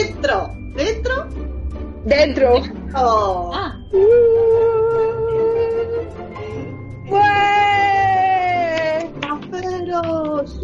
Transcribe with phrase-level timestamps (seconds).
[0.00, 0.48] Dentro.
[0.74, 1.26] Dentro.
[2.06, 2.62] Dentro.
[2.96, 3.50] Oh.
[3.52, 3.76] Ah,
[7.10, 7.20] ¡Bue!
[9.28, 10.60] ¡Aceros!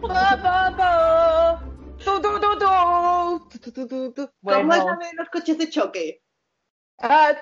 [0.00, 1.60] Pa, pa, pa.
[2.04, 2.66] Tu, tu, tu, tu.
[3.50, 4.22] Tu, tu, tu, tu, tu.
[4.44, 4.98] ¿Cómo es Bueno.
[5.00, 6.22] la de los coches de choque?
[6.98, 7.32] Ah,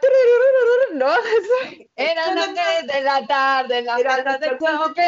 [0.94, 1.06] no,
[1.36, 5.02] eso- Era la noche de la tarde, la tarde del choque.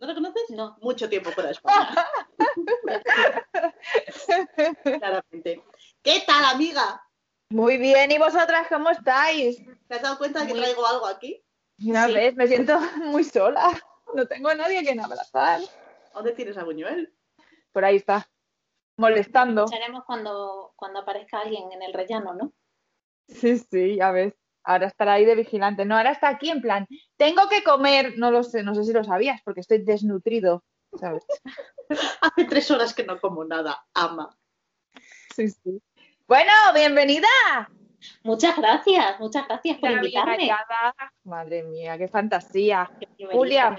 [0.00, 0.42] ¿No la conoces?
[0.50, 0.76] no.
[0.80, 2.06] Mucho tiempo fuera de España.
[4.98, 5.62] Claramente.
[6.02, 7.02] ¿Qué tal, amiga?
[7.50, 9.58] Muy bien, ¿y vosotras cómo estáis?
[9.88, 11.42] ¿Te has dado cuenta de que Muy- traigo algo aquí?
[11.84, 12.14] Una Sí.
[12.14, 13.70] vez me siento muy sola.
[14.14, 15.60] No tengo a nadie a quien abrazar.
[16.14, 17.14] ¿Dónde tienes a Buñuel?
[17.72, 18.28] Por ahí está,
[18.96, 19.64] molestando.
[19.64, 22.52] Escucharemos cuando, cuando aparezca alguien en el rellano, ¿no?
[23.28, 24.34] Sí, sí, ya ves.
[24.68, 25.86] Ahora estará ahí de vigilante.
[25.86, 26.86] No, ahora está aquí en plan,
[27.16, 28.18] tengo que comer.
[28.18, 30.62] No lo sé, no sé si lo sabías, porque estoy desnutrido,
[31.00, 31.24] ¿sabes?
[32.20, 33.82] Hace tres horas que no como nada.
[33.94, 34.28] Ama.
[35.34, 35.82] Sí, sí.
[36.26, 37.26] Bueno, bienvenida.
[38.24, 40.50] Muchas gracias, muchas gracias por invitarme.
[41.24, 42.90] Madre mía, qué fantasía.
[43.00, 43.74] Qué Julia.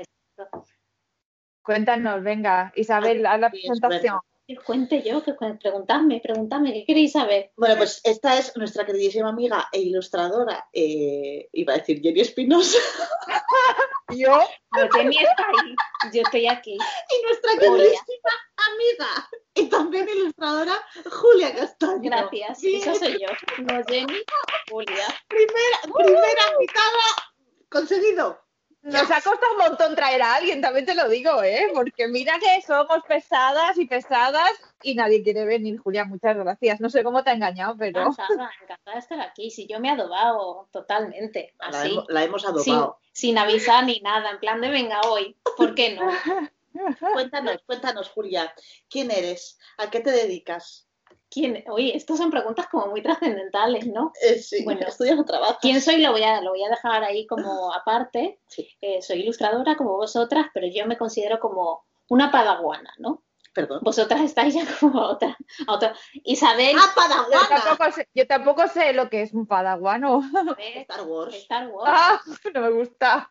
[1.61, 4.19] Cuéntanos, venga, Isabel, haz la presentación.
[4.49, 7.51] Que os cuente yo, que preguntadme, preguntadme, ¿qué queréis saber?
[7.55, 12.79] Bueno, pues esta es nuestra queridísima amiga e ilustradora, eh, iba a decir Jenny Espinosa,
[14.09, 14.39] Yo,
[14.71, 15.75] No, Jenny está ahí,
[16.11, 16.73] yo estoy aquí.
[16.73, 17.83] y nuestra Julia.
[17.83, 18.31] queridísima
[18.73, 22.01] amiga y también ilustradora Julia Castaño.
[22.01, 23.27] Gracias, Bien, eso soy yo.
[23.59, 24.17] No, Jenny,
[24.71, 25.05] Julia.
[25.27, 27.05] Primera, primera invitada
[27.69, 28.48] conseguido.
[28.81, 31.67] Nos ha costado un montón traer a alguien, también te lo digo, ¿eh?
[31.73, 36.79] Porque mira que somos pesadas y pesadas y nadie quiere venir, Julia, muchas gracias.
[36.79, 38.01] No sé cómo te ha engañado, pero...
[38.01, 39.51] Encantada, encantada de estar aquí.
[39.51, 42.99] Si yo me he adobado totalmente, La, así, hemos, la hemos sin, adoptado.
[43.11, 46.09] sin avisar ni nada, en plan de venga hoy, ¿por qué no?
[47.13, 48.53] Cuéntanos, cuéntanos, Julia,
[48.89, 49.57] ¿quién eres?
[49.77, 50.88] ¿A qué te dedicas?
[51.31, 51.63] ¿Quién?
[51.69, 54.11] Oye, estas son preguntas como muy trascendentales, ¿no?
[54.21, 54.81] Eh, sí, Bueno.
[54.87, 55.57] ¿estudias o trabajas?
[55.61, 55.97] ¿Quién soy?
[56.01, 58.39] Lo voy a, lo voy a dejar ahí como aparte.
[58.47, 58.69] Sí.
[58.81, 63.23] Eh, soy ilustradora como vosotras, pero yo me considero como una padaguana, ¿no?
[63.53, 63.79] Perdón.
[63.81, 65.35] Vosotras estáis ya como a otra,
[65.67, 65.95] a otra.
[66.23, 67.63] Isabel, ¡Ah, Yo Padawana!
[67.65, 70.21] tampoco, sé, yo tampoco sé lo que es un padaguano.
[70.59, 71.35] Star Wars.
[71.35, 71.91] Star Wars.
[71.93, 72.21] Ah,
[72.53, 73.29] no me gusta.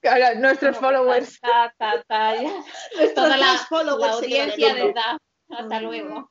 [0.00, 1.40] Claro, nuestros Como followers.
[1.40, 2.50] Ta, ta, ta, ya.
[2.96, 5.18] Nuestros Toda la, followers la audiencia de edad.
[5.50, 6.30] Hasta luego.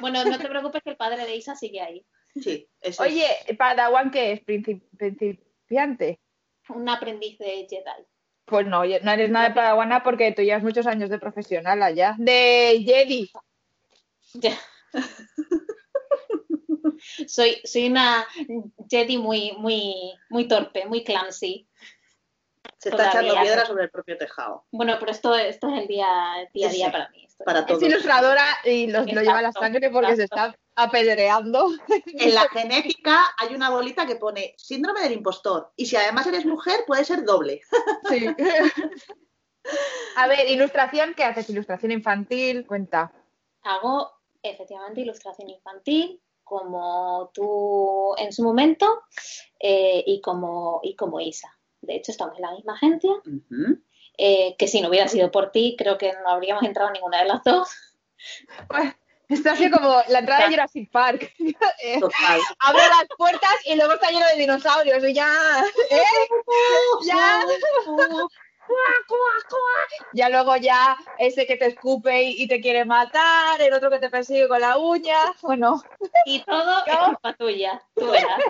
[0.00, 2.04] Bueno, no te preocupes que el padre de Isa sigue ahí.
[2.40, 3.26] Sí, eso Oye,
[3.58, 4.40] Padawan, ¿qué es?
[4.44, 6.20] Princi- ¿Principiante?
[6.68, 8.06] Un aprendiz de Jedi.
[8.44, 12.14] Pues no, no eres nada de Padawana porque tú llevas muchos años de profesional allá.
[12.18, 13.30] De Jedi.
[14.34, 14.58] Ya.
[17.26, 18.24] Soy, soy una
[18.88, 21.68] Jedi muy, muy, muy torpe, muy clumsy.
[22.78, 23.20] Se está Todavía.
[23.30, 24.64] echando piedra sobre el propio tejado.
[24.72, 26.08] Bueno, pero esto, esto es el día,
[26.52, 26.92] día a día sí.
[26.92, 27.24] para mí.
[27.24, 27.82] Esto- Para Es todos.
[27.82, 31.70] ilustradora y los- lo lleva a la sangre porque se está apedreando.
[32.06, 35.72] En la genética hay una bolita que pone síndrome del impostor.
[35.76, 37.62] Y si además eres mujer, puede ser doble.
[38.08, 38.26] Sí.
[40.16, 41.48] A ver, ilustración, ¿qué haces?
[41.50, 43.12] Ilustración infantil, cuenta.
[43.62, 44.10] Hago
[44.42, 49.02] efectivamente ilustración infantil, como tú en su momento,
[49.60, 51.56] eh, y, como, y como Isa.
[51.82, 53.10] De hecho, estamos en la misma agencia,
[54.18, 57.18] eh, que si no hubiera sido por ti, creo que no habríamos entrado en ninguna
[57.22, 57.68] de las dos.
[58.68, 58.94] Pues,
[59.28, 61.32] Esto así como la entrada de Jurassic Park.
[61.84, 62.40] Eh, Total.
[62.60, 65.28] Abre las puertas y luego está lleno de dinosaurios y ya,
[65.90, 66.02] ¿eh?
[67.04, 67.42] Ya.
[70.14, 73.98] Ya luego ya ese que te escupe y, y te quiere matar, el otro que
[73.98, 75.18] te persigue con la uña.
[75.42, 75.82] Bueno,
[76.26, 77.82] Y todo es culpa tuya.
[77.94, 78.40] Tú verás.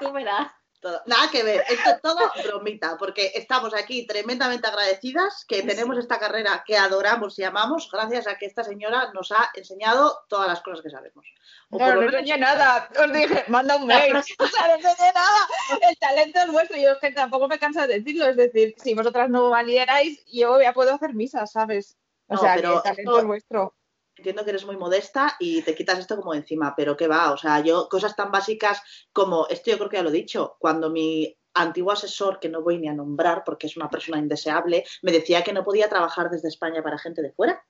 [0.00, 0.52] Tú verás.
[0.80, 5.98] Todo- Nada que ver, esto es todo bromita, porque estamos aquí tremendamente agradecidas que tenemos
[5.98, 10.46] esta carrera que adoramos y amamos gracias a que esta señora nos ha enseñado todas
[10.46, 11.26] las cosas que sabemos.
[11.70, 12.88] O no, no menos- enseñé nada.
[12.96, 14.10] Os dije, manda un mail.
[14.12, 15.48] próxima- O sea, no enseñé nada.
[15.90, 16.76] El talento es vuestro.
[16.78, 18.26] Yo es que tampoco me canso de decirlo.
[18.26, 21.96] Es decir, si vosotras no valierais, yo ya puedo hacer misas, ¿sabes?
[22.28, 23.74] O No, sea, que el talento esto- es vuestro.
[24.18, 27.38] Entiendo que eres muy modesta y te quitas esto como encima, pero qué va, o
[27.38, 28.82] sea, yo cosas tan básicas
[29.12, 32.62] como, esto yo creo que ya lo he dicho, cuando mi antiguo asesor, que no
[32.62, 36.30] voy ni a nombrar porque es una persona indeseable, me decía que no podía trabajar
[36.30, 37.64] desde España para gente de fuera.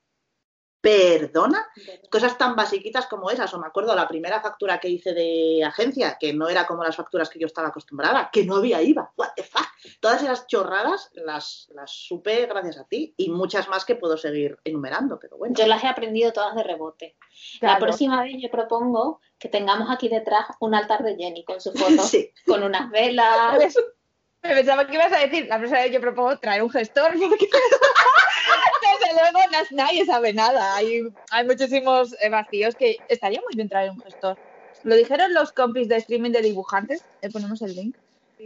[0.81, 1.67] Perdona,
[2.09, 6.17] cosas tan basiquitas como esas, o me acuerdo la primera factura que hice de agencia,
[6.17, 9.29] que no era como las facturas que yo estaba acostumbrada, que no había IVA, what
[9.35, 9.67] the fuck.
[9.99, 14.57] Todas esas chorradas las, las supe gracias a ti y muchas más que puedo seguir
[14.63, 15.53] enumerando, pero bueno.
[15.57, 17.17] Yo las he aprendido todas de rebote.
[17.61, 21.71] La próxima vez yo propongo que tengamos aquí detrás un altar de Jenny con su
[21.73, 22.31] foto, Sí.
[22.45, 23.75] con unas velas.
[24.41, 27.47] Me pensaba que ibas a decir, la próxima vez yo propongo traer un gestor porque
[29.03, 29.39] desde luego
[29.71, 30.75] nadie sabe nada.
[30.75, 31.01] Hay,
[31.31, 34.37] hay muchísimos eh, vacíos que estaría muy bien traer un gestor.
[34.83, 37.97] Lo dijeron los compis de streaming de dibujantes, le ponemos el link,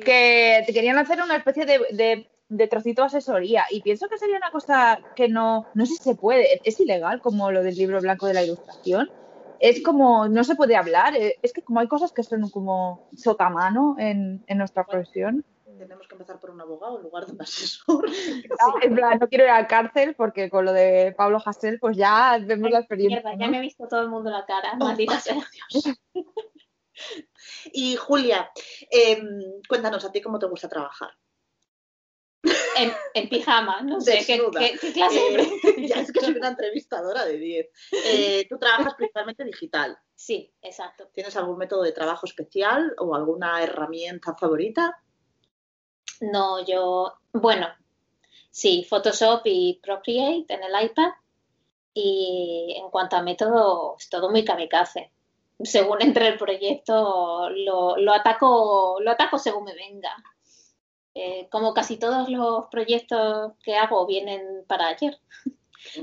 [0.03, 3.65] que te querían hacer una especie de, de, trocito de asesoría.
[3.69, 7.21] Y pienso que sería una cosa que no, no sé si se puede, es ilegal
[7.21, 9.11] como lo del libro blanco de la ilustración.
[9.59, 13.07] Es como, no se puede hablar, eh, es que como hay cosas que son como
[13.15, 15.45] socamano en, en nuestra profesión
[15.77, 18.05] tenemos que empezar por un abogado en lugar de un asesor.
[18.63, 21.79] No, en plan, no quiero ir a la cárcel porque con lo de Pablo Hassel,
[21.79, 23.35] pues ya vemos la experiencia.
[23.37, 25.35] Ya me ha visto todo el mundo la cara, oh, maldita sea.
[25.35, 25.95] Dios.
[27.73, 28.51] y Julia,
[28.89, 31.11] em, cuéntanos a ti cómo te gusta trabajar.
[33.13, 34.37] En, pijama, no sé, ¿qué,
[34.93, 37.69] clase eh, Ya es que soy una entrevistadora de 10.
[38.05, 39.97] Eh, tú trabajas principalmente digital.
[40.13, 41.09] Sí, exacto.
[41.13, 45.01] ¿Tienes algún método de trabajo especial o alguna herramienta favorita?
[46.21, 47.67] No, yo, bueno,
[48.51, 51.11] sí, Photoshop y Procreate en el iPad.
[51.93, 55.11] Y en cuanto a método, es todo muy kamikaze.
[55.63, 60.15] Según entre el proyecto, lo, lo, ataco, lo ataco según me venga.
[61.13, 65.19] Eh, como casi todos los proyectos que hago vienen para ayer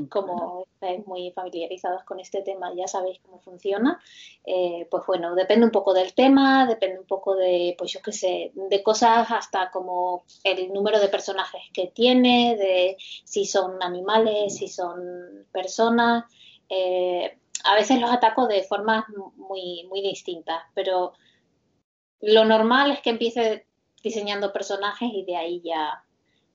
[0.09, 4.01] como estáis muy familiarizados con este tema, ya sabéis cómo funciona,
[4.45, 8.13] eh, pues bueno, depende un poco del tema, depende un poco de, pues yo qué
[8.13, 14.57] sé, de cosas hasta como el número de personajes que tiene, de si son animales,
[14.57, 16.25] si son personas.
[16.69, 19.05] Eh, a veces los ataco de formas
[19.37, 21.13] muy, muy distintas, pero
[22.21, 23.67] lo normal es que empiece
[24.03, 26.05] diseñando personajes y de ahí ya,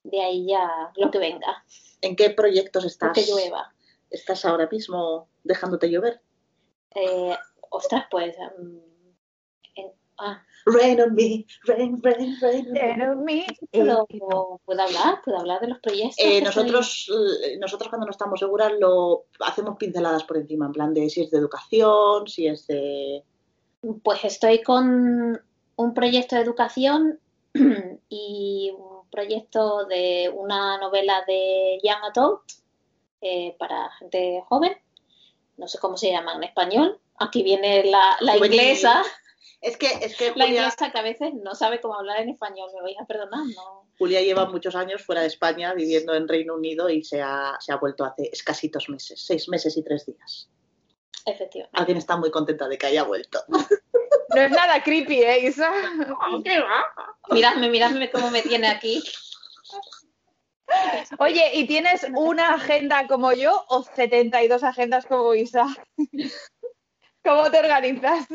[0.05, 1.63] de ahí ya lo que venga.
[2.01, 3.13] ¿En qué proyectos estás?
[3.13, 3.73] Que llueva.
[4.09, 6.21] ¿Estás ahora mismo dejándote llover?
[6.95, 7.35] Eh,
[7.69, 8.35] ostras, pues.
[8.57, 8.79] Um,
[10.19, 10.41] ah.
[10.67, 13.45] Rain on me, rain, rain, rain, on me.
[13.71, 14.07] ¿Puedo,
[14.81, 15.21] hablar?
[15.23, 16.15] ¿Puedo hablar de los proyectos?
[16.17, 17.11] Eh, nosotros,
[17.43, 21.21] eh, nosotros cuando no estamos seguras lo hacemos pinceladas por encima, en plan de si
[21.21, 23.23] es de educación, si es de...
[24.03, 25.39] Pues estoy con
[25.75, 27.19] un proyecto de educación
[28.09, 28.71] y
[29.15, 32.41] proyecto de una novela de Young Adult
[33.21, 34.77] eh, para gente joven.
[35.57, 36.99] No sé cómo se llama en español.
[37.17, 39.03] Aquí viene la, inglesa.
[39.61, 42.69] Es que, es que la inglesa que a veces no sabe cómo hablar en español,
[42.75, 43.87] me voy a perdonar, ¿no?
[43.97, 47.71] Julia lleva muchos años fuera de España viviendo en Reino Unido y se ha, se
[47.71, 50.49] ha vuelto hace escasitos meses, seis meses y tres días.
[51.25, 51.79] Efectivamente.
[51.79, 53.39] Alguien está muy contenta de que haya vuelto.
[54.29, 55.71] No es nada creepy, ¿eh, Isa?
[57.31, 59.03] Miradme, miradme cómo me tiene aquí.
[61.19, 65.67] Oye, ¿y tienes una agenda como yo o 72 agendas como Isa?
[67.23, 68.27] ¿Cómo te organizas?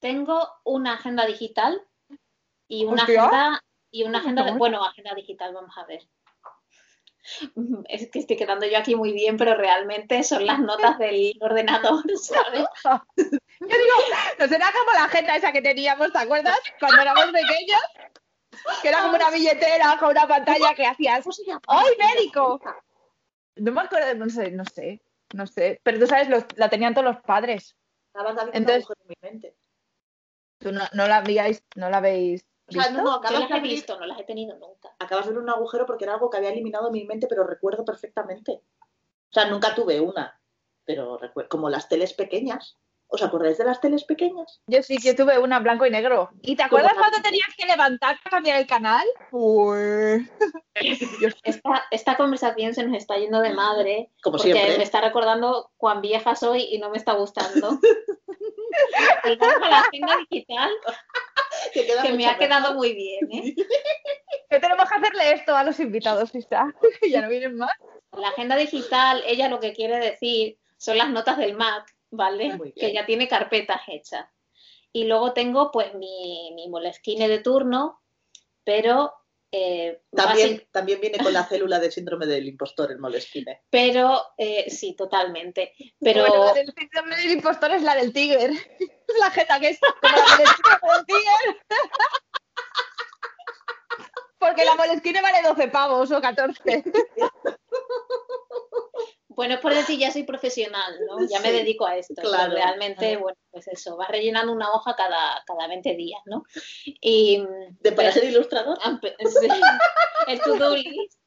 [0.00, 1.80] Tengo una agenda digital
[2.68, 6.02] y una agenda y una agenda, bueno, agenda digital, vamos a ver.
[7.88, 12.02] Es que estoy quedando yo aquí muy bien, pero realmente son las notas del ordenador,
[12.20, 12.66] ¿sabes?
[13.60, 13.94] Yo digo,
[14.38, 16.58] no será como la agenda esa que teníamos, ¿te acuerdas?
[16.78, 17.80] Cuando éramos pequeños,
[18.82, 21.24] que era como una billetera con una pantalla que hacías.
[21.66, 22.60] ¡Ay, médico!
[23.56, 25.02] No me acuerdo, no sé, no sé,
[25.32, 25.80] no sé.
[25.82, 27.76] Pero tú sabes, la tenían todos los padres.
[28.52, 29.56] Entonces, en mi mente.
[30.58, 32.46] Tú no, no la veis, no la veis.
[32.66, 32.90] ¿Visto?
[32.92, 34.94] no, no, Yo las he visto, no las he tenido nunca.
[34.98, 37.84] Acabas de ver un agujero porque era algo que había eliminado mi mente, pero recuerdo
[37.84, 38.62] perfectamente.
[38.82, 40.40] O sea, nunca tuve una,
[40.84, 42.78] pero recuerdo, como las teles pequeñas.
[43.08, 44.60] ¿Os acordáis de las teles pequeñas?
[44.66, 46.30] Yo sí que tuve una blanco y negro.
[46.42, 49.06] ¿Y te acuerdas cuando tenías que levantar para cambiar el canal?
[49.30, 50.22] Pues...
[51.44, 54.10] esta, esta, conversación se nos está yendo de madre.
[54.22, 54.78] Como porque siempre.
[54.78, 57.78] me está recordando cuán vieja soy y no me está gustando.
[59.24, 60.70] el la agenda digital
[61.72, 63.28] que, me ha quedado muy bien.
[63.32, 63.54] ¿eh?
[64.50, 66.72] Que tenemos que hacerle esto a los invitados, Isa.
[67.10, 67.72] ya no vienen más.
[68.12, 72.58] La agenda digital, ella lo que quiere decir son las notas del Mac ¿vale?
[72.74, 74.26] Que ya tiene carpetas hechas.
[74.92, 78.00] Y luego tengo pues mi, mi Moleskine de turno,
[78.64, 79.12] pero...
[79.56, 83.62] Eh, también, también viene con la célula de síndrome del impostor el Moleskine.
[83.70, 85.74] Pero, eh, sí, totalmente.
[86.00, 86.26] Pero...
[86.26, 88.46] Bueno, la del síndrome del impostor es la del tigre.
[88.46, 91.60] Es la jeta que es como la del tigre.
[94.44, 96.84] Porque la Moleskine vale 12 pavos o 14.
[99.34, 101.18] Bueno, es por decir, ya soy profesional, ¿no?
[101.26, 102.14] Ya me dedico a esto.
[102.20, 106.44] Claro, realmente, bueno, pues eso, vas rellenando una hoja cada, cada 20 días, ¿no?
[106.84, 107.44] Y,
[107.80, 108.78] ¿De para ser ilustrador?
[108.82, 109.48] Sí,
[110.28, 111.20] el to-do list.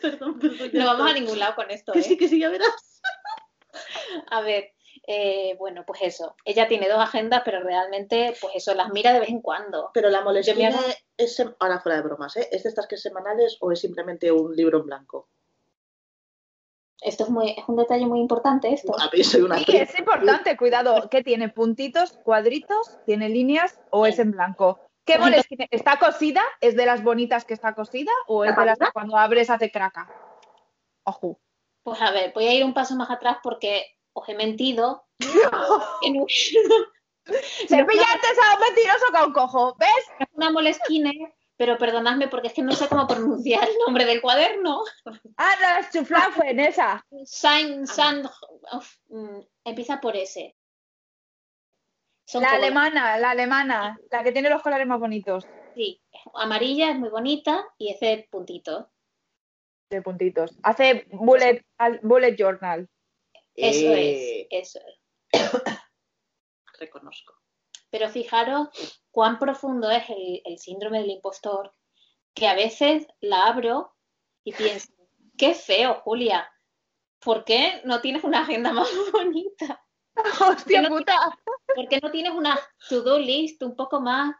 [0.00, 0.70] Perdón, perdón.
[0.72, 1.92] No vamos a ningún lado con esto.
[1.92, 2.02] Que ¿eh?
[2.02, 3.00] sí, que sí, ya verás.
[4.30, 4.72] A ver,
[5.06, 9.20] eh, bueno, pues eso, ella tiene dos agendas, pero realmente, pues eso, las mira de
[9.20, 9.90] vez en cuando.
[9.94, 10.74] Pero la molestia
[11.16, 12.48] es, ahora fuera de bromas, ¿eh?
[12.50, 15.28] ¿Es de estas que es semanales o es simplemente un libro en blanco?
[17.00, 18.94] Esto es, muy, es un detalle muy importante esto.
[19.12, 21.08] sí, es importante, cuidado.
[21.08, 21.50] ¿Qué tiene?
[21.50, 22.98] ¿Puntitos, cuadritos?
[23.04, 24.80] ¿Tiene líneas o es en blanco?
[25.04, 25.68] ¿Qué molestia?
[25.70, 26.42] ¿Está cosida?
[26.60, 28.10] ¿Es de las bonitas que está cosida?
[28.26, 30.10] ¿O es de las que cuando abres hace craca?
[31.04, 31.38] Ojo.
[31.84, 35.04] Pues a ver, voy a ir un paso más atrás porque os he mentido.
[37.68, 39.90] Cepillante a un mentiroso con cojo, ¿ves?
[40.20, 44.22] Es una molesquine, pero perdonadme porque es que no sé cómo pronunciar el nombre del
[44.22, 44.84] cuaderno.
[45.36, 47.04] Ah, no, en esa.
[47.24, 48.22] San, San,
[49.08, 50.56] mm, empieza por ese.
[52.34, 55.46] la alemana, la alemana, la que tiene los colores más bonitos.
[55.74, 56.00] Sí,
[56.34, 58.90] amarilla, es muy bonita y ese puntito.
[59.90, 60.56] De puntitos.
[60.62, 61.64] Hace bullet,
[62.02, 62.88] bullet journal.
[63.56, 65.00] Eso es, eh, eso es.
[66.78, 67.34] Reconozco.
[67.90, 68.68] Pero fijaros
[69.10, 71.74] cuán profundo es el, síndrome del impostor,
[72.34, 73.96] que a veces la abro
[74.44, 74.92] y pienso,
[75.38, 76.50] qué feo, Julia,
[77.20, 79.82] ¿por qué no tienes una agenda más bonita?
[80.40, 81.16] ¡Hostia puta!
[81.74, 82.58] ¿Por qué no tienes una
[82.88, 84.34] to-do list un poco más,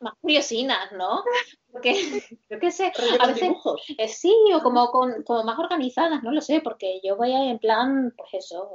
[0.00, 1.22] más curiosinas, no?
[1.70, 1.94] Porque,
[2.50, 3.50] yo qué sé, a veces
[3.98, 7.48] eh, sí, o como, con, como más organizadas, no lo sé, porque yo voy ahí
[7.48, 8.70] en plan, pues eso,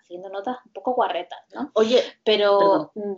[0.00, 1.70] haciendo notas un poco guarretas, ¿no?
[1.74, 3.14] Oye, pero mm,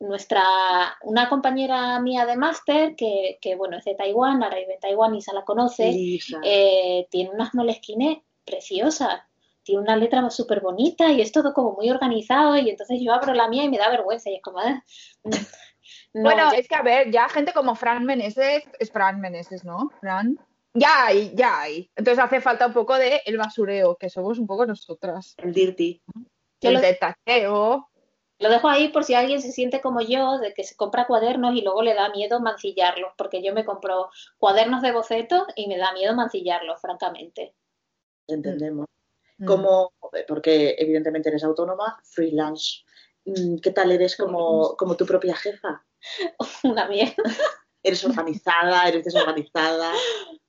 [0.00, 4.80] nuestra, una compañera mía de máster, que, que, bueno, es de Taiwán, ahora vive en
[4.80, 9.22] Taiwán, Isa la conoce, eh, tiene unas molesquines preciosas,
[9.62, 13.34] tiene una letra súper bonita y es todo como muy organizado y entonces yo abro
[13.34, 14.58] la mía y me da vergüenza y es como...
[14.58, 14.82] Ah,
[16.12, 19.90] bueno, es que a ver, ya gente como Fran Meneses, es Fran Meneses, ¿no?
[20.00, 20.38] Fran.
[20.74, 21.90] Ya hay, ya hay.
[21.96, 25.34] Entonces hace falta un poco de el basureo, que somos un poco nosotras.
[25.38, 26.00] El dirty.
[26.60, 27.88] el lo, detacheo.
[28.38, 31.54] Lo dejo ahí por si alguien se siente como yo, de que se compra cuadernos
[31.56, 35.76] y luego le da miedo mancillarlos, porque yo me compro cuadernos de bocetos y me
[35.76, 37.54] da miedo mancillarlos, francamente.
[38.28, 38.86] Entendemos.
[39.38, 39.44] Mm.
[39.44, 39.92] Como,
[40.28, 42.84] porque evidentemente eres autónoma, freelance.
[43.24, 45.84] Mm, ¿Qué tal eres como, como tu propia jefa?
[46.64, 47.22] Una mierda.
[47.82, 48.88] ¿Eres organizada?
[48.88, 49.92] ¿Eres desorganizada?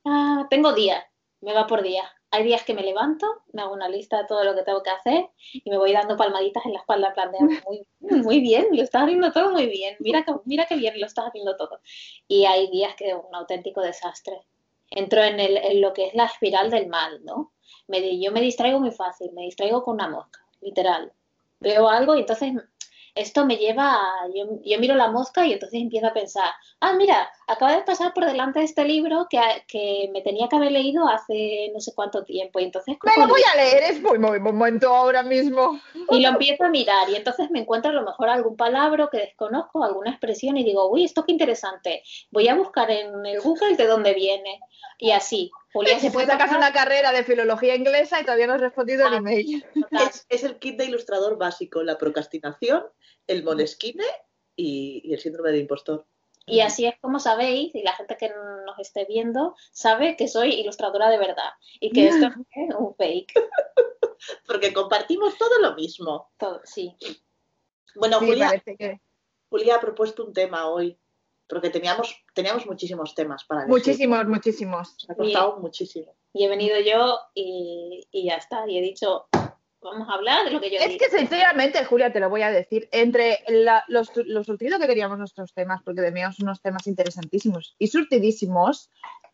[0.06, 1.04] Ah, tengo días,
[1.42, 2.04] me va por día.
[2.34, 4.90] Hay días que me levanto, me hago una lista de todo lo que tengo que
[4.90, 7.86] hacer y me voy dando palmaditas en la espalda, planteando muy,
[8.24, 11.28] muy bien, lo estás haciendo todo muy bien, mira que, mira qué bien lo estás
[11.28, 11.82] haciendo todo.
[12.30, 14.42] Y hay días que es un auténtico desastre.
[14.90, 17.54] Entro en, el, en lo que es la espiral del mal, ¿no?
[17.88, 21.12] Me, yo me distraigo muy fácil, me distraigo con una mosca, literal.
[21.60, 22.54] Veo algo y entonces
[23.16, 26.50] esto me lleva a, yo, yo, miro la mosca y entonces empiezo a pensar,
[26.80, 30.56] ah, mira, acaba de pasar por delante de este libro que, que me tenía que
[30.56, 32.60] haber leído hace no sé cuánto tiempo.
[32.60, 35.80] Y entonces, me lo voy a leer, es muy, muy momento ahora mismo.
[36.10, 39.18] Y lo empiezo a mirar y entonces me encuentro a lo mejor algún palabra que
[39.18, 42.04] desconozco, alguna expresión y digo, uy, esto qué interesante.
[42.32, 44.60] Voy a buscar en el Google de dónde viene.
[44.98, 48.62] Y así, Julia se puede sacar una carrera de filología inglesa y todavía no has
[48.62, 49.66] respondido el ah, email.
[50.30, 52.84] Es, el kit de ilustrador básico, la procrastinación,
[53.28, 54.06] el molesquine
[54.56, 56.06] y, el síndrome de impostor.
[56.46, 60.56] Y así es como sabéis, y la gente que nos esté viendo sabe que soy
[60.56, 63.34] ilustradora de verdad y que esto es un fake.
[64.46, 66.32] Porque compartimos todo lo mismo.
[66.38, 66.96] Todo, sí.
[67.96, 68.62] Bueno, Julia,
[69.50, 71.01] Julia ha propuesto un tema hoy
[71.52, 73.74] porque teníamos, teníamos muchísimos temas para decir.
[73.74, 74.96] Muchísimos, muchísimos.
[75.10, 76.16] ha costado muchísimo.
[76.34, 79.26] Y he venido yo y, ya está, y he dicho,
[79.82, 82.52] vamos a hablar de lo que yo Es que sinceramente, Julia, te lo voy a
[82.52, 83.40] decir, entre
[83.90, 88.90] los, los surtidos que queríamos nuestros temas, porque teníamos unos temas interesantísimos y surtidísimos,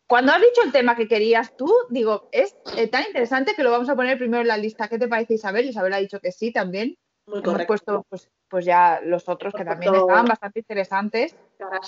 [0.08, 3.70] cuando has dicho el tema que querías tú, digo, es eh, tan interesante que lo
[3.70, 4.88] vamos a poner primero en la lista.
[4.88, 5.70] ¿Qué te parece, Isabel?
[5.70, 6.98] Isabel ha dicho que sí también.
[7.28, 11.36] Muy Hemos puesto pues, pues ya los otros que también estaban bastante interesantes,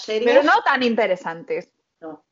[0.05, 1.71] pero no tan interesantes.
[2.01, 2.23] No.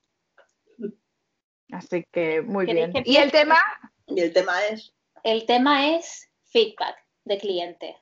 [1.72, 2.94] Así que muy bien.
[3.06, 3.58] ¿Y el tema?
[4.06, 4.94] Y el tema es.
[5.24, 7.96] El tema es feedback de clientes.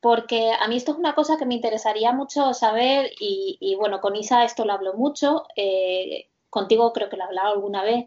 [0.00, 4.14] Porque a mí esto es una cosa que me interesaría mucho saber y, bueno, con
[4.14, 8.06] Isa esto lo hablo mucho, eh, contigo creo que lo he hablado alguna vez,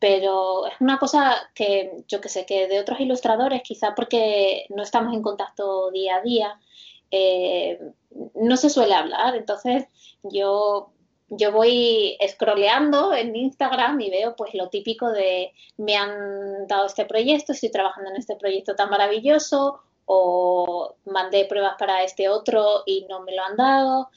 [0.00, 4.82] pero es una cosa que yo que sé, que de otros ilustradores, quizá porque no
[4.82, 6.60] estamos en contacto día a día,
[7.10, 7.78] eh,
[8.34, 9.36] no se suele hablar.
[9.36, 9.84] Entonces
[10.22, 10.90] yo,
[11.28, 17.04] yo voy scrolleando en Instagram y veo pues lo típico de me han dado este
[17.04, 23.06] proyecto, estoy trabajando en este proyecto tan maravilloso o mandé pruebas para este otro y
[23.08, 24.10] no me lo han dado,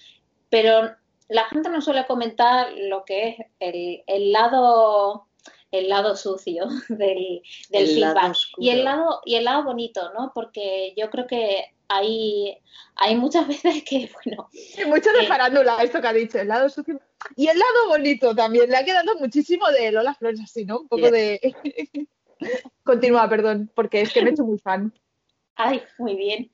[0.50, 0.96] pero
[1.28, 5.28] la gente no suele comentar lo que es el, el lado
[5.74, 8.38] el lado sucio del, feedback.
[8.58, 10.32] Y el lado, y el lado bonito, ¿no?
[10.34, 12.58] Porque yo creo que hay,
[12.96, 14.50] hay muchas veces que, bueno.
[14.88, 17.02] mucho de farándula, esto que ha dicho, el lado sucio.
[17.36, 20.82] Y el lado bonito también, le ha quedado muchísimo de Lola Flores así, ¿no?
[20.82, 21.40] Un poco de.
[22.84, 24.94] Continúa, perdón, porque es que me he hecho muy fan.
[25.56, 26.52] Ay, muy bien.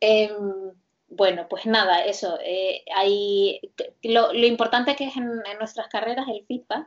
[0.00, 0.72] Em,
[1.08, 2.38] bueno, pues nada, eso.
[2.44, 3.60] Eh, hay,
[4.02, 6.86] lo, importante que es en, nuestras carreras el feedback.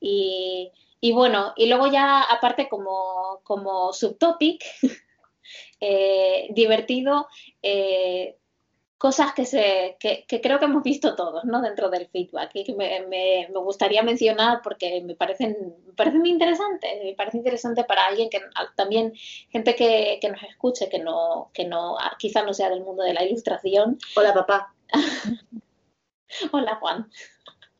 [0.00, 0.70] Y,
[1.12, 4.64] bueno, y luego ya aparte como, como subtopic,
[5.80, 7.28] eh, divertido,
[7.62, 8.36] eh,
[8.98, 11.62] cosas que, se, que, creo que hemos visto todos ¿no?
[11.62, 16.90] dentro del feedback y que me, me, gustaría mencionar porque me parecen, me parecen interesantes,
[17.04, 18.40] me parece interesante para alguien que
[18.74, 19.14] también,
[19.50, 23.14] gente que, que nos escuche, que no, que no, quizá no sea del mundo de
[23.14, 23.98] la ilustración.
[24.16, 24.74] Hola papá.
[26.52, 27.08] Hola Juan.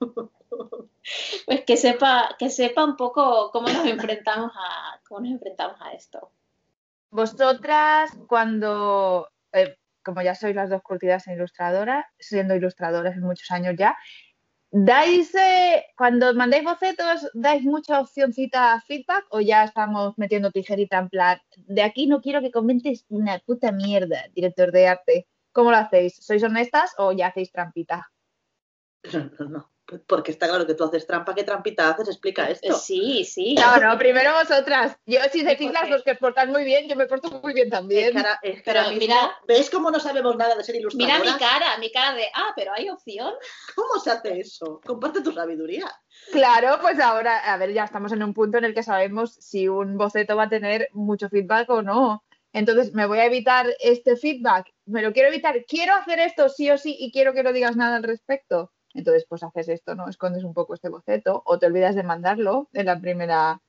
[1.47, 5.93] Pues que sepa, que sepa un poco cómo nos enfrentamos a, cómo nos enfrentamos a
[5.93, 6.31] esto.
[7.11, 13.51] Vosotras, cuando, eh, como ya sois las dos curtidas en ilustradoras, siendo ilustradoras en muchos
[13.51, 13.97] años ya,
[14.71, 21.09] ¿dais, eh, cuando mandáis bocetos, dais mucha opcioncita feedback o ya estamos metiendo tijerita en
[21.09, 25.27] plan, de aquí no quiero que comentes una puta mierda, director de arte?
[25.53, 26.17] ¿Cómo lo hacéis?
[26.17, 28.11] ¿Sois honestas o ya hacéis trampita?
[29.13, 32.09] No, no, no porque está claro que tú haces trampa, ¿qué trampita haces?
[32.09, 32.75] Explica esto.
[32.77, 33.55] Sí, sí.
[33.69, 34.97] No, no, primero vosotras.
[35.07, 37.71] Yo, si decís las dos que os portáis muy bien, yo me porto muy bien
[37.71, 38.15] también.
[38.65, 41.19] pero mira, ¿ves cómo no sabemos nada de ser ilustradora?
[41.19, 43.35] Mira mi cara, mi cara de, ah, pero hay opción.
[43.75, 44.81] ¿Cómo se hace eso?
[44.85, 45.91] Comparte tu sabiduría.
[46.33, 49.69] Claro, pues ahora, a ver, ya estamos en un punto en el que sabemos si
[49.69, 52.25] un boceto va a tener mucho feedback o no.
[52.53, 54.73] Entonces, me voy a evitar este feedback.
[54.87, 55.65] Me lo quiero evitar.
[55.67, 59.27] Quiero hacer esto sí o sí y quiero que no digas nada al respecto entonces,
[59.29, 60.09] pues haces esto, ¿no?
[60.09, 63.61] Escondes un poco este boceto o te olvidas de mandarlo en la primera,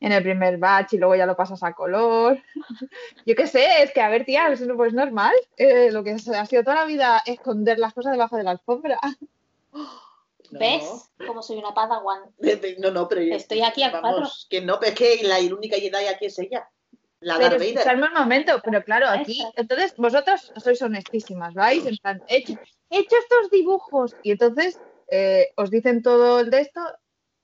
[0.00, 2.40] en el primer batch y luego ya lo pasas a color.
[3.26, 5.34] Yo qué sé, es que a ver, tía, eso no es normal.
[5.56, 9.00] Eh, lo que ha sido toda la vida esconder las cosas debajo de la alfombra.
[10.52, 11.10] ¿Ves?
[11.26, 12.22] Como soy una padawan.
[12.78, 16.26] No, no, pero Estoy aquí a vamos, Que no, es que la única Jedi aquí
[16.26, 16.70] es ella.
[17.26, 21.84] La pero el momento, pero claro, aquí, entonces vosotros sois honestísimas, ¿vais?
[21.84, 26.80] En plan, he hecho estos dibujos y entonces eh, os dicen todo el de esto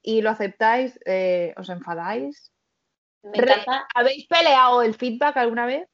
[0.01, 2.53] y lo aceptáis, eh, os enfadáis.
[3.25, 3.89] Me encanta.
[3.93, 5.89] ¿Habéis peleado el feedback alguna vez?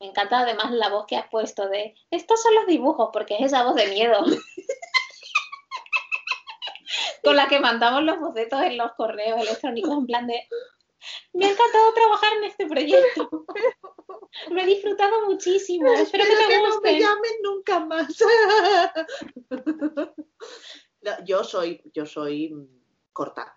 [0.00, 3.52] Me encanta además la voz que has puesto de estos son los dibujos, porque es
[3.52, 4.24] esa voz de miedo.
[7.22, 10.48] Con la que mandamos los bocetos en los correos electrónicos, en plan de
[11.32, 13.46] me ha encantado trabajar en este proyecto.
[14.50, 15.92] Me he disfrutado muchísimo.
[15.94, 18.08] Espero, que te no me llamen nunca más.
[21.24, 22.52] yo soy, yo soy
[23.12, 23.56] corta.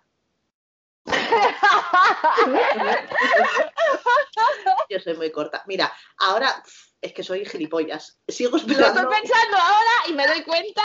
[4.90, 5.64] yo soy muy corta.
[5.66, 6.62] Mira, ahora
[7.00, 8.20] es que soy gilipollas.
[8.28, 9.02] Sigo esperando.
[9.02, 10.82] Lo estoy pensando ahora y me doy cuenta.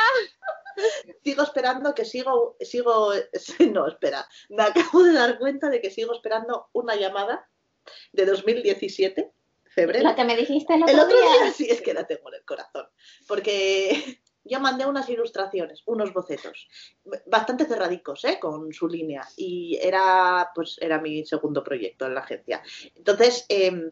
[1.23, 3.11] Sigo esperando que sigo, sigo,
[3.71, 7.49] no, espera, me acabo de dar cuenta de que sigo esperando una llamada
[8.11, 9.31] de 2017,
[9.65, 10.03] febrero.
[10.03, 11.51] La que me dijiste el otro, día.
[11.51, 12.87] Sí, es que la tengo en el corazón,
[13.27, 16.67] porque yo mandé unas ilustraciones, unos bocetos,
[17.25, 18.39] bastante cerradicos, ¿eh?
[18.39, 22.61] con su línea, y era, pues, era mi segundo proyecto en la agencia.
[22.95, 23.91] Entonces, eh,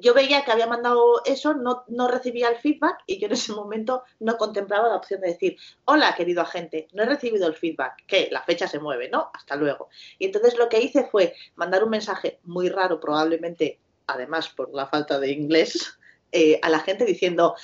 [0.00, 4.02] yo veía que había mandado eso, no, recibía el feedback y yo en ese momento
[4.20, 8.28] no contemplaba la opción de decir, hola querido agente, no he recibido el feedback, que
[8.30, 9.30] la fecha se mueve, ¿no?
[9.32, 9.88] Hasta luego.
[10.18, 14.86] Y entonces lo que hice fue mandar un mensaje muy raro, probablemente, además por la
[14.86, 15.98] falta de inglés,
[16.32, 17.54] eh, a la gente diciendo,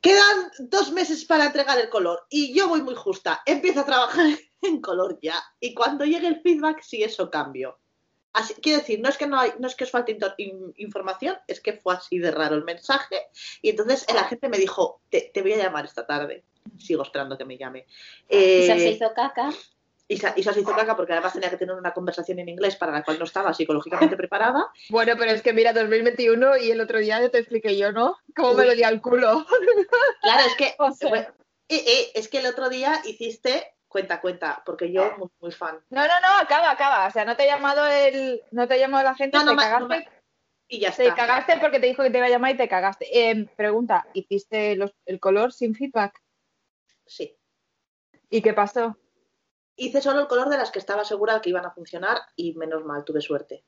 [0.00, 4.26] quedan dos meses para entregar el color y yo voy muy justa, empiezo a trabajar
[4.62, 5.42] en color ya.
[5.58, 7.78] Y cuando llegue el feedback, si eso cambio
[8.60, 10.16] quiero decir, no es que no, hay, no es que os falte
[10.76, 13.28] información, es que fue así de raro el mensaje.
[13.62, 16.44] Y entonces el agente me dijo, te, voy a llamar esta tarde.
[16.78, 17.86] Sigo esperando que me llame.
[18.28, 19.50] y se eh, hizo caca.
[20.10, 23.02] Y se, hizo caca porque además tenía que tener una conversación en inglés para la
[23.02, 24.70] cual no estaba psicológicamente preparada.
[24.88, 28.16] Bueno, pero es que mira, 2021 y el otro día ya te expliqué yo, ¿no?
[28.34, 29.46] Cómo me dolía el culo.
[30.22, 30.74] Claro, es que,
[32.14, 35.80] es que el otro día hiciste Cuenta, cuenta, porque yo muy, muy fan.
[35.88, 37.06] No, no, no, acaba, acaba.
[37.06, 39.56] O sea, no te ha llamado el, no te ha llamado la gente, no, te
[39.56, 40.08] cagaste.
[40.68, 41.04] Y ya está.
[41.04, 43.30] Te cagaste porque te dijo que te iba a llamar y te cagaste.
[43.30, 46.22] Em, pregunta, ¿hiciste el color sin feedback?
[47.06, 47.38] Sí.
[48.30, 48.96] ¿Y qué pasó?
[49.76, 52.84] Hice solo el color de las que estaba segura que iban a funcionar y menos
[52.84, 53.64] mal, tuve suerte.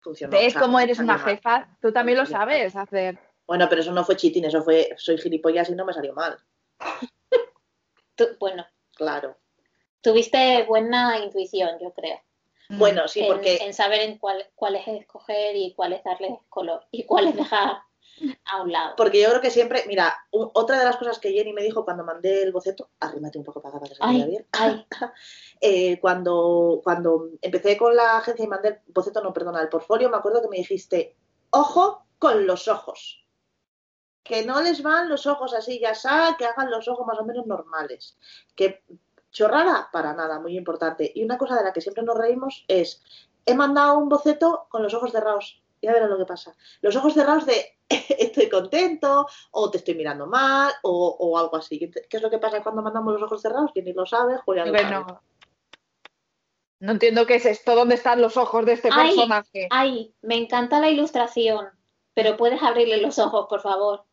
[0.00, 0.36] Funcionó.
[0.36, 1.76] ¿Ves cómo eres una jefa?
[1.80, 3.18] Tú también lo sabes hacer.
[3.46, 6.38] Bueno, pero eso no fue cheating, eso fue soy gilipollas y no me salió mal.
[8.40, 9.38] bueno, claro.
[10.04, 12.20] Tuviste buena intuición, yo creo.
[12.68, 12.78] Mm.
[12.78, 13.56] Bueno, sí, porque...
[13.56, 14.44] En, saber en cuál,
[14.76, 17.78] es escoger y cuál es darle color y cuál es dejar
[18.44, 18.96] a un lado.
[18.98, 22.04] Porque yo creo que siempre, mira, otra de las cosas que Jenny me dijo cuando
[22.04, 24.46] mandé el boceto, arrímate un poco para acá para que se vea bien.
[25.62, 30.10] Eh, cuando, cuando empecé con la agencia y mandé el boceto, no, perdona, el portfolio,
[30.10, 31.16] me acuerdo que me dijiste,
[31.48, 33.24] ojo con los ojos.
[34.22, 37.24] Que no les van los ojos así, ya sabes, que hagan los ojos más o
[37.24, 38.18] menos normales.
[38.54, 38.82] Que
[39.34, 41.12] chorrada, para nada, muy importante.
[41.14, 43.02] Y una cosa de la que siempre nos reímos es,
[43.44, 46.56] he mandado un boceto con los ojos cerrados ya verás lo que pasa.
[46.80, 47.76] Los ojos cerrados de
[48.18, 51.78] estoy contento, o te estoy mirando mal, o, algo así.
[51.78, 53.70] ¿Qué es lo que pasa cuando mandamos los ojos cerrados?
[53.72, 54.70] Que ni lo sabe, Julián.
[54.70, 55.22] Bueno,
[56.80, 59.68] no entiendo qué es esto, dónde están los ojos de este personaje.
[59.70, 61.68] Ay, me encanta la ilustración,
[62.14, 64.04] pero puedes abrirle los ojos, por favor.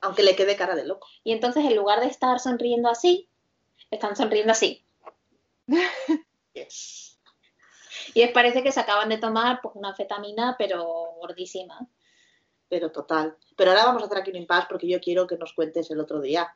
[0.00, 1.08] Aunque le quede cara de loco.
[1.22, 3.30] Y entonces, en lugar de estar sonriendo así,
[3.94, 4.84] están sonriendo así.
[6.54, 7.18] yes.
[8.14, 10.84] Y es parece que se acaban de tomar pues, una fetamina, pero
[11.20, 11.86] gordísima.
[12.68, 13.36] Pero total.
[13.56, 16.00] Pero ahora vamos a hacer aquí un impasse porque yo quiero que nos cuentes el
[16.00, 16.54] otro día.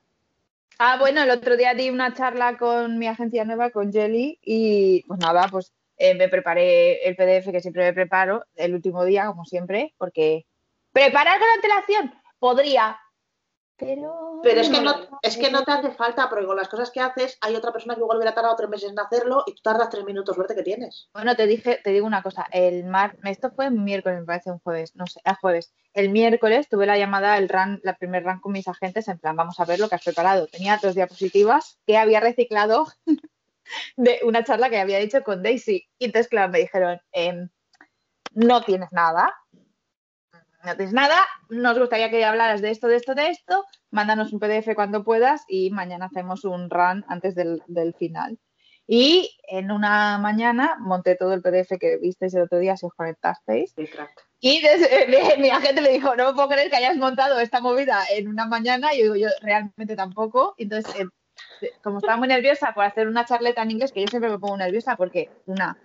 [0.79, 5.03] Ah, bueno, el otro día di una charla con mi agencia nueva, con Jelly, y
[5.09, 9.27] pues nada, pues eh, me preparé el PDF que siempre me preparo el último día,
[9.27, 10.47] como siempre, porque
[10.93, 12.97] preparar con antelación podría,
[13.79, 14.41] pero...
[14.43, 17.01] Pero es que, no, es que no te hace falta, porque con las cosas que
[17.01, 19.89] haces hay otra persona que igual hubiera tardado tres meses en hacerlo y tú tardas
[19.89, 21.09] tres minutos, suerte que tienes.
[21.13, 24.59] Bueno, te dije, te digo una cosa, el mar, esto fue miércoles, me parece un
[24.59, 25.73] jueves, no sé, a jueves.
[25.95, 29.37] El miércoles tuve la llamada, el run, la primer run con mis agentes, en plan,
[29.37, 30.47] vamos a ver lo que has preparado.
[30.49, 32.87] Tenía dos diapositivas que había reciclado
[33.97, 35.89] de una charla que había dicho con Daisy.
[35.99, 37.49] Y entonces, claro, me dijeron, em,
[38.35, 39.35] no tienes nada,
[40.69, 44.41] no tienes nada, nos gustaría que hablaras de esto, de esto, de esto, mándanos un
[44.41, 47.63] PDF cuando puedas y mañana hacemos un run antes del,
[47.99, 48.39] final.
[48.87, 52.95] Y en una mañana monté todo el PDF que visteis el otro día si os
[52.95, 53.75] conectasteis.
[54.41, 58.03] Y desde, mi agente le dijo, no me puedo creer que hayas montado esta movida
[58.11, 58.95] en una mañana.
[58.95, 60.55] Y yo digo, yo realmente tampoco.
[60.57, 60.95] Entonces,
[61.61, 64.39] eh, como estaba muy nerviosa por hacer una charleta en inglés, que yo siempre me
[64.39, 65.77] pongo nerviosa porque, una,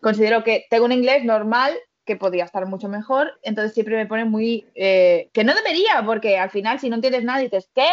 [0.00, 3.38] considero que tengo un inglés normal, que podría estar mucho mejor.
[3.42, 4.66] Entonces siempre me pone muy...
[4.74, 7.86] Eh, que no debería, porque al final si no entiendes nada dices, ¿qué?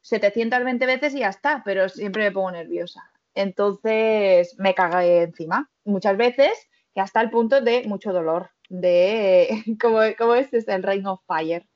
[0.00, 3.02] 720 veces y ya está, pero siempre me pongo nerviosa.
[3.34, 6.52] Entonces me cagué encima muchas veces
[6.94, 9.48] que hasta el punto de mucho dolor, de
[9.80, 11.68] como, como este es el Reign of Fire.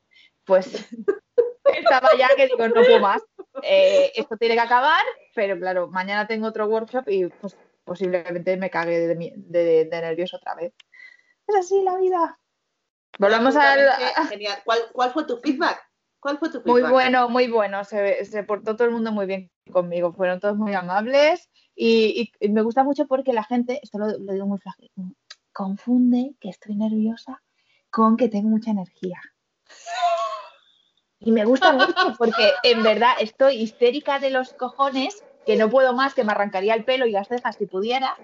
[0.47, 0.67] Pues
[1.79, 3.23] estaba ya que digo, no puedo más.
[3.63, 8.71] Eh, esto tiene que acabar, pero claro, mañana tengo otro workshop y pues, posiblemente me
[8.71, 10.73] cague de, de nervioso otra vez
[11.49, 12.39] es así la vida.
[13.19, 13.75] Volvamos a...
[14.29, 14.59] Genial.
[14.65, 15.81] ¿Cuál, fue tu feedback?
[16.21, 16.83] ¿Cuál fue tu feedback?
[16.83, 17.85] Muy bueno, muy bueno.
[17.85, 20.13] Se, se portó todo el mundo muy bien conmigo.
[20.13, 24.59] Fueron todos muy amables y, me gusta mucho porque la gente, esto lo, digo muy
[24.59, 24.91] frágil,
[25.53, 27.43] confunde que estoy nerviosa
[27.91, 29.21] con que tengo mucha energía.
[31.21, 35.93] Y me gusta mucho porque en verdad estoy histérica de los cojones, que no puedo
[35.95, 38.17] más, que me arrancaría el pelo y las cejas si pudiera,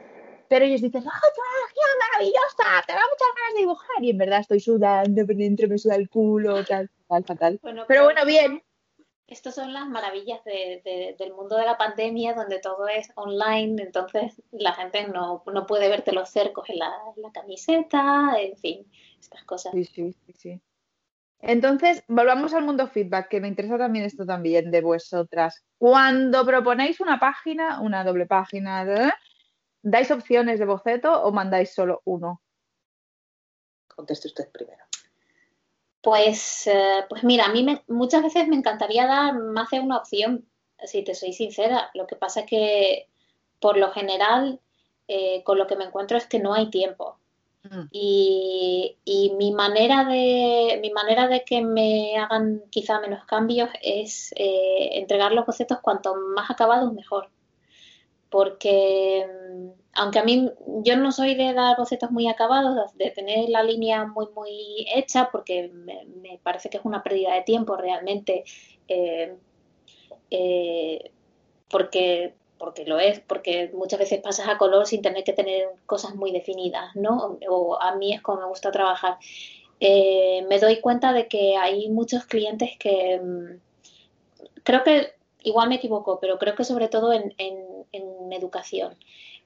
[0.50, 2.84] pero ellos dicen, ¡ah, tu energía maravillosa!
[2.84, 4.02] Te da muchas ganas de dibujar.
[4.02, 7.60] Y en verdad estoy sudando, por dentro me suda el culo, tal, tal, fatal.
[7.86, 8.60] pero, bueno, bien.
[9.28, 14.72] Estas son las maravillas del mundo de la pandemia, donde todo es online, entonces la
[14.72, 16.92] gente no, puede verte los cercos en la,
[17.32, 19.72] camiseta, en fin, estas cosas.
[19.72, 20.60] Sí, sí, sí, sí.
[21.42, 25.64] Entonces, volvamos al mundo feedback, que me interesa también esto también de vosotras.
[25.78, 28.84] Cuando proponéis una página, una doble página,
[29.82, 32.42] ¿Dais opciones de boceto o mandáis solo uno?
[33.88, 34.84] Conteste usted primero.
[36.02, 40.46] Pues, eh, pues mira, a mí muchas veces me encantaría dar más de una opción,
[40.84, 41.90] si te soy sincera.
[41.94, 43.08] Lo que pasa es que,
[43.58, 44.60] por lo general,
[45.08, 47.18] eh, con lo que me encuentro es que no hay tiempo.
[47.64, 47.88] Mm.
[47.90, 48.96] Y,
[49.36, 55.32] mi manera de mi manera de que me hagan quizá menos cambios es eh, entregar
[55.32, 57.30] los bocetos cuanto más acabados mejor
[58.30, 59.26] porque
[59.92, 60.50] aunque a mí
[60.84, 65.30] yo no soy de dar bocetos muy acabados, de tener la línea muy muy hecha,
[65.30, 68.44] porque me, parece que es una pérdida de tiempo realmente,
[68.88, 69.36] eh,
[70.30, 71.10] eh,
[71.68, 76.14] porque porque lo es, porque muchas veces pasas a color sin tener que tener cosas
[76.14, 77.38] muy definidas, ¿no?
[77.48, 79.16] O a mí es como me gusta trabajar.
[79.80, 83.60] Eh, me doy cuenta de que hay muchos clientes que mm,
[84.62, 87.34] creo que igual me equivoco, pero creo que sobre todo en,
[88.32, 88.96] educación,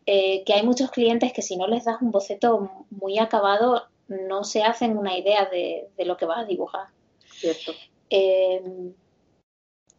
[0.07, 4.45] eh, que hay muchos clientes que si no les das un boceto muy acabado, no
[4.45, 6.89] se hacen una idea de, lo que vas a dibujar.
[7.27, 7.73] Cierto.
[8.11, 8.63] Eh,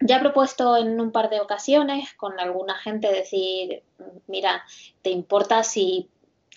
[0.02, 3.84] ya he propuesto en un par de ocasiones con alguna gente decir,
[4.28, 4.64] mira,
[5.02, 6.10] ¿te importa si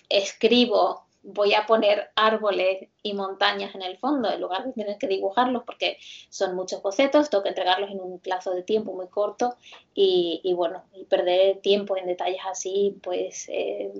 [0.09, 5.07] escribo voy a poner árboles y montañas en el fondo en lugar de tener que
[5.07, 5.97] dibujarlos porque
[6.29, 9.55] son muchos bocetos, tengo que entregarlos en un plazo de tiempo muy corto
[9.93, 13.91] y, bueno, y perder tiempo en detalles así, pues, eh,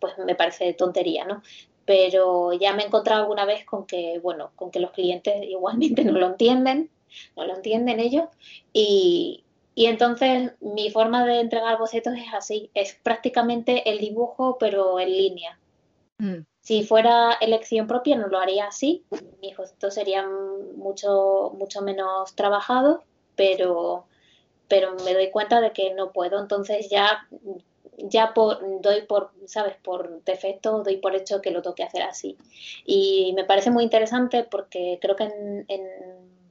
[0.00, 1.42] pues me parece tontería, ¿no?
[1.84, 6.04] Pero ya me he encontrado alguna vez con que, bueno, con que los clientes igualmente
[6.04, 6.90] no lo entienden,
[7.36, 8.24] no lo entienden ellos
[8.72, 9.44] y,
[9.74, 15.10] y entonces mi forma de entregar bocetos es así, es prácticamente el dibujo pero en
[15.10, 15.57] línea.
[16.18, 16.44] Mm.
[16.60, 19.04] Si fuera elección propia no lo haría así,
[19.40, 20.26] mis bocetos serían
[20.76, 23.00] mucho, mucho menos trabajados,
[23.36, 24.04] pero,
[24.68, 27.26] pero me doy cuenta de que no puedo, entonces ya,
[27.96, 28.34] ya
[28.82, 29.76] doy por, ¿sabes?
[29.82, 32.36] Por defecto, doy por hecho que lo tengo que hacer así.
[32.84, 35.66] Y me parece muy interesante porque creo que en,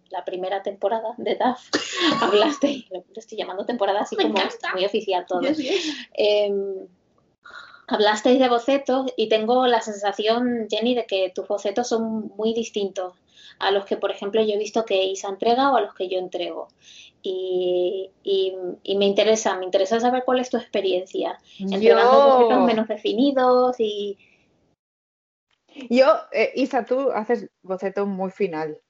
[0.10, 1.70] la primera temporada de DAF
[2.22, 4.36] hablaste, lo estoy llamando temporada así como
[4.74, 5.42] muy oficial todo.
[6.14, 6.88] Em,
[7.88, 13.14] Hablasteis de bocetos y tengo la sensación, Jenny, de que tus bocetos son muy distintos
[13.60, 16.10] a los que, por ejemplo, yo he visto que Isa entrega o a los que
[16.10, 16.68] yo entrego.
[17.24, 18.12] Y,
[18.98, 21.40] me interesa, me interesa saber cuál es tu experiencia.
[21.60, 24.18] Entregando bocetos menos definidos y...
[25.90, 28.82] Yo, eh, Isa, tú haces boceto muy final.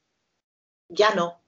[0.90, 1.40] Ya no.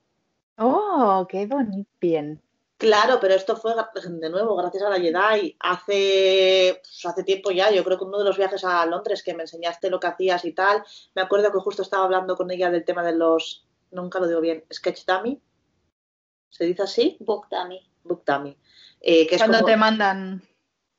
[0.57, 1.89] Oh, qué bonito.
[2.01, 2.41] Bien.
[2.79, 5.57] Claro, pero esto fue de nuevo gracias a la Jedi.
[5.59, 9.33] Hace, pues, hace tiempo ya, yo creo que uno de los viajes a Londres que
[9.33, 10.81] me enseñaste lo que hacías y tal,
[11.13, 14.39] me acuerdo que justo estaba hablando con ella del tema de los, nunca lo digo
[14.39, 15.41] bien, sketch dummy.
[16.47, 17.17] ¿Se dice así?
[17.19, 17.85] Book dummy.
[18.05, 18.57] Book dummy.
[19.01, 20.41] Eh, que Cuando te mandan.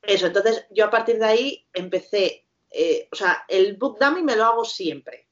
[0.03, 4.35] Eso, entonces yo a partir de ahí empecé, eh, o sea, el book dummy me
[4.35, 5.30] lo hago siempre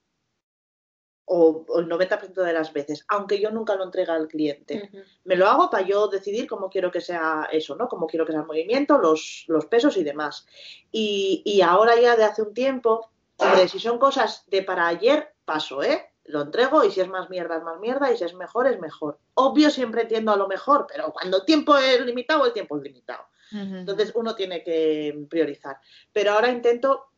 [1.32, 4.90] o, el 90% de las veces, aunque yo nunca lo entregue al cliente.
[5.24, 7.88] Me lo hago para yo decidir cómo quiero que sea eso, ¿no?
[7.88, 10.48] Cómo quiero que sea el movimiento, los, los pesos y demás.
[10.92, 15.34] Y, y, ahora ya de hace un tiempo, hombre, si son cosas de para ayer,
[15.46, 16.10] paso, ¿eh?
[16.26, 18.80] Lo entrego y si es más mierda, es más mierda y si es mejor, es
[18.80, 19.20] mejor.
[19.36, 22.84] Obvio siempre entiendo a lo mejor, pero cuando el tiempo es limitado, el tiempo es
[22.84, 23.26] limitado.
[23.52, 25.78] Entonces uno tiene que priorizar.
[26.12, 27.10] Pero ahora intento,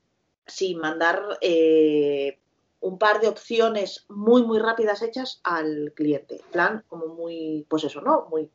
[0.45, 1.38] sí, mandar...
[1.39, 2.40] Eh,
[2.82, 6.41] un par de opciones muy, muy rápidas hechas al cliente.
[6.52, 8.28] plan, como muy, pues eso, ¿no?
[8.30, 8.50] Muy,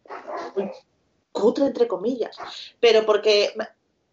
[0.56, 0.70] muy
[1.32, 2.36] cutre, entre comillas.
[2.80, 3.54] Pero porque,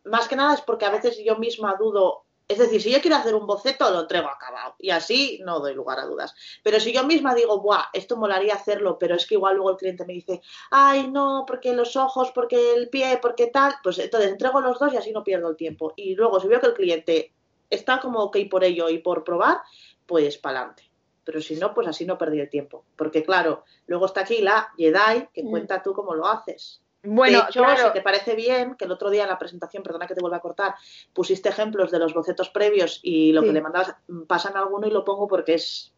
[0.06, 2.26] más que nada es porque a veces yo misma dudo.
[2.47, 4.76] Es decir, si yo quiero hacer un boceto, lo entrego acabado.
[4.78, 6.36] Y así no doy lugar a dudas.
[6.62, 9.78] Pero si yo misma digo, Buah, esto molaría hacerlo, pero es que igual luego el
[9.78, 14.30] cliente me dice, ay, no, porque los ojos, porque el pie, porque tal, pues entonces
[14.30, 15.93] entrego los dos y así no pierdo el tiempo.
[15.95, 17.34] Y luego, si veo que el cliente
[17.69, 19.62] está como ok por ello y por probar,
[20.06, 20.84] pues para adelante.
[21.26, 22.86] Pero si no, pues así no perdí el tiempo.
[22.96, 25.50] Porque claro, luego está aquí la Jedi, que mm.
[25.50, 26.84] cuenta tú cómo lo haces.
[27.06, 27.60] Bueno, si
[27.94, 30.42] te parece bien, que el otro día en la presentación, perdona que te vuelva a
[30.42, 30.76] cortar,
[31.12, 35.04] pusiste ejemplos de los bocetos previos y lo que le mandabas, pasan alguno y lo
[35.04, 35.92] pongo porque es.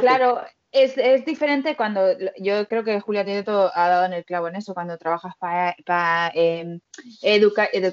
[0.00, 0.40] Claro,
[0.72, 2.00] es, es, diferente cuando.
[2.38, 5.34] Yo creo que Julia tiene todo, ha dado en el clavo en eso, cuando trabajas
[5.38, 6.80] para, para eh,
[7.20, 7.92] educa, eh,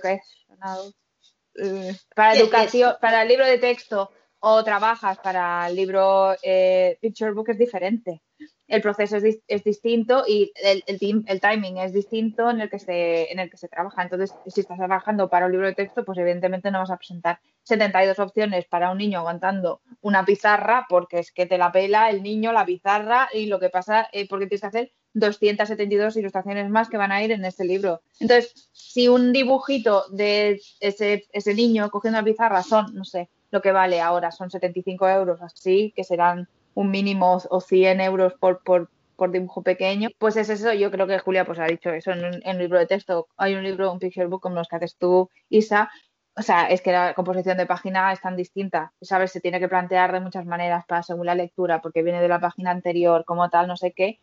[2.15, 4.11] para educación, para el libro de texto
[4.45, 8.21] o trabajas para el libro eh, Picture Book es diferente.
[8.67, 12.77] El proceso es, es distinto y el, el, el, timing es distinto en el, que
[12.77, 14.03] se, en el que se trabaja.
[14.03, 17.39] Entonces, si estás trabajando para un libro de texto, pues evidentemente no vas a presentar
[17.63, 22.21] 72 opciones para un niño aguantando una pizarra porque es que te la pela el
[22.21, 26.89] niño, la pizarra y lo que pasa es porque tienes que hacer 272 ilustraciones más
[26.89, 28.01] que van a ir en este libro.
[28.19, 33.61] Entonces, si un dibujito de ese, ese niño cogiendo la pizarra son, no sé, lo
[33.61, 38.63] que vale ahora son 75 euros, así que serán un mínimo o 100 euros por,
[38.63, 38.89] por,
[39.31, 42.57] dibujo pequeño, pues es eso, yo creo que Julia pues ha dicho eso en un,
[42.57, 45.89] libro de texto, hay un libro, un picture book como los que haces tú, Isa,
[46.35, 49.31] o sea, es que la composición de página es tan distinta, ¿sabes?
[49.31, 52.41] Se tiene que plantear de muchas maneras para según la lectura, porque viene de la
[52.41, 54.19] página anterior, como tal, no sé qué.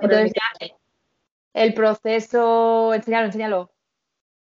[0.00, 0.66] Entonces ya
[1.54, 3.70] el proceso, enséñalo, enséñalo.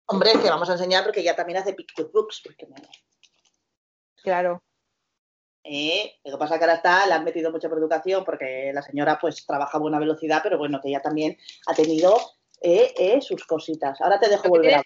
[0.06, 2.76] Hombre, que vamos a enseñar porque ya también hace picture books, porque me...
[4.24, 4.62] Claro.
[5.64, 8.82] Eh, lo que pasa es que ahora está, le han metido mucha educación porque la
[8.82, 12.18] señora pues trabaja a buena velocidad, pero bueno, que ella también ha tenido
[12.62, 14.02] eh, eh, sus cositas.
[14.02, 14.76] Ahora te dejo volver.
[14.76, 14.84] a...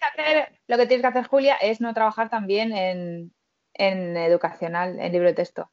[0.66, 3.32] lo que tienes que hacer, Julia, es no trabajar también en,
[3.74, 5.70] en educacional, en libro de texto.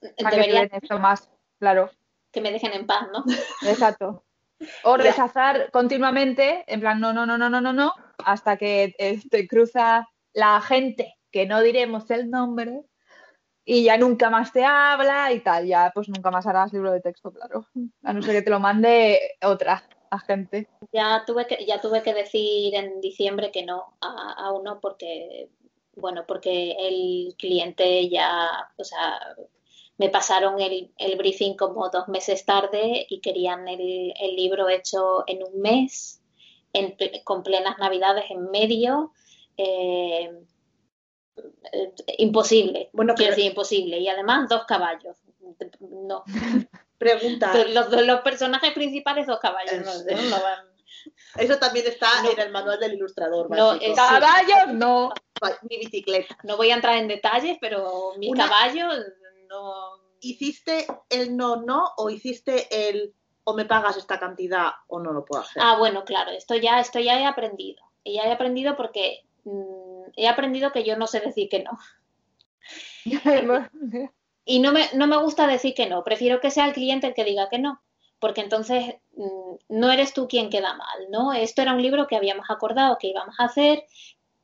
[0.00, 0.68] Debería...
[0.68, 1.28] que esto más,
[1.58, 1.90] claro.
[2.30, 3.24] Que me dejen en paz, ¿no?
[3.68, 4.24] Exacto.
[4.84, 8.94] O rechazar continuamente, en plan, no, no, no, no, no, no, no, hasta que
[9.28, 12.82] te cruza la gente que no diremos el nombre
[13.64, 17.00] y ya nunca más te habla y tal, ya pues nunca más harás libro de
[17.00, 17.66] texto, claro,
[18.02, 20.68] a no ser que te lo mande otra agente.
[20.92, 25.48] Ya tuve que, ya tuve que decir en diciembre que no a, uno porque
[25.94, 29.20] bueno, porque el cliente ya, o sea,
[29.98, 35.60] me pasaron el, briefing como dos meses tarde y querían el, libro hecho en un
[35.60, 36.22] mes,
[37.24, 39.12] con plenas navidades en medio.
[39.56, 40.30] Eh,
[41.36, 43.98] eh, imposible, bueno, quiero decir imposible.
[43.98, 45.16] Y además dos caballos.
[45.80, 46.24] No.
[46.98, 47.52] Pregunta.
[47.68, 49.72] Los, personajes principales dos caballos.
[51.36, 53.50] Eso también está en el manual del ilustrador.
[53.50, 55.12] No, caballos no.
[55.68, 56.38] Mi bicicleta.
[56.44, 58.88] No voy a entrar en detalles, pero mi caballo
[59.48, 60.00] no.
[60.20, 65.24] ¿Hiciste el no, no o hiciste el o me pagas esta cantidad o no lo
[65.24, 65.60] puedo hacer?
[65.60, 67.82] Ah, bueno, claro, esto ya, esto ya he aprendido.
[68.04, 71.78] Y ya he aprendido porque mm, he aprendido que yo no sé decir que no.
[74.44, 77.14] y no me, no me gusta decir que no, prefiero que sea el cliente el
[77.14, 77.82] que diga que no
[78.22, 81.32] porque entonces mm, no eres tú quien queda mal, ¿no?
[81.32, 83.84] Esto era un libro que habíamos acordado que íbamos a hacer,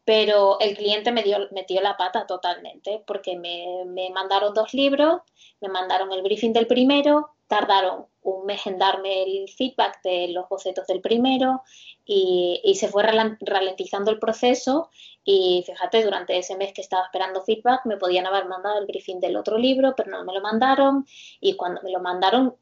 [0.04, 5.20] pero el cliente me dio, metió la pata totalmente, porque me, me mandaron dos libros,
[5.60, 10.48] me mandaron el briefing del primero, tardaron un mes en darme el feedback de los
[10.48, 11.62] bocetos del primero
[12.04, 14.90] y, se fue ralentizando el proceso
[15.24, 19.18] y fíjate, durante ese mes que estaba esperando feedback me podían haber mandado el briefing
[19.18, 21.06] del otro libro, pero no me lo mandaron
[21.40, 22.56] y cuando me lo mandaron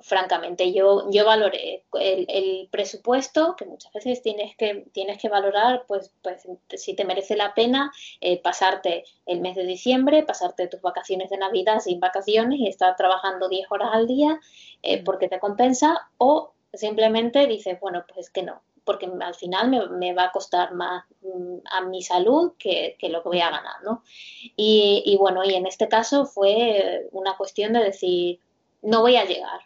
[0.00, 6.12] francamente, yo, yo valoré el, presupuesto, que muchas veces tienes que, tienes que valorar, pues,
[6.22, 11.30] pues si te merece la pena eh, pasarte el mes de diciembre, pasarte tus vacaciones
[11.30, 14.40] de Navidad sin vacaciones y estar trabajando 10 horas al día
[14.82, 15.04] eh, mm.
[15.04, 20.24] porque te compensa, o simplemente dices, bueno, pues que no, porque al final me, va
[20.24, 24.02] a costar más mm, a mi salud que, lo que voy a ganar, ¿no?
[24.56, 28.40] Y, y bueno, y en este caso fue una cuestión de decir,
[28.82, 29.60] no voy a llegar.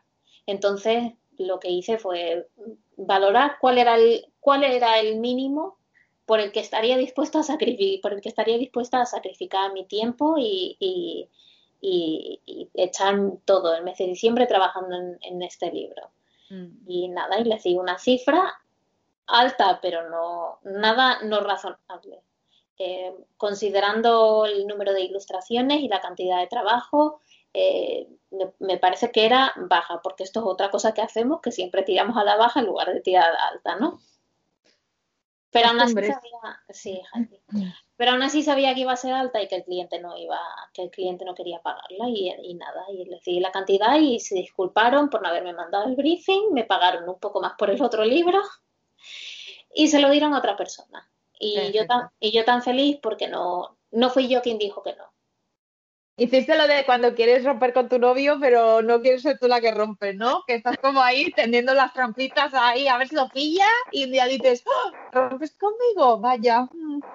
[0.47, 2.49] Entonces, lo que hice fue
[2.97, 5.77] valorar cuál era el, cuál era el mínimo
[6.25, 9.85] por el que estaría dispuesta a sacrificar, por el que estaría dispuesta a sacrificar mi
[9.85, 11.29] tiempo y, y,
[12.75, 16.11] echar todo el mes de diciembre trabajando en, este libro.
[16.51, 16.91] Mm.
[16.91, 18.55] Y nada, y le di una cifra
[19.27, 22.23] alta, pero no nada no razonable.
[22.79, 27.21] Eh, considerando el número de ilustraciones y la cantidad de trabajo,
[27.59, 28.07] eh,
[28.59, 32.17] me, parece que era baja, porque esto es otra cosa que hacemos, que siempre tiramos
[32.19, 33.99] a la baja en lugar de tirar a la alta, ¿no?
[35.51, 37.01] Pero aún así sabía, sí,
[37.97, 40.39] pero aún así sabía que iba a ser alta y que el cliente no iba,
[40.75, 44.35] que el cliente no quería pagarla y, nada, y les di la cantidad y se
[44.35, 48.05] disculparon por no haberme mandado el briefing, me pagaron un poco más por el otro
[48.05, 48.43] libro
[49.75, 51.11] y se lo dieron a otra persona.
[51.39, 54.95] Y yo, tan, y yo tan feliz porque no, no fui yo quien dijo que
[54.95, 55.16] no.
[56.19, 59.61] Hiciste lo de cuando quieres romper con tu novio, pero no quieres ser tú la
[59.61, 60.45] que rompe, ¿no?
[60.47, 64.13] Que estás como ahí tendiendo las trampitas ahí a ver si lo pilla y un
[64.13, 66.19] día dices, ¡Oh, ¿rompes conmigo?
[66.19, 66.67] Vaya.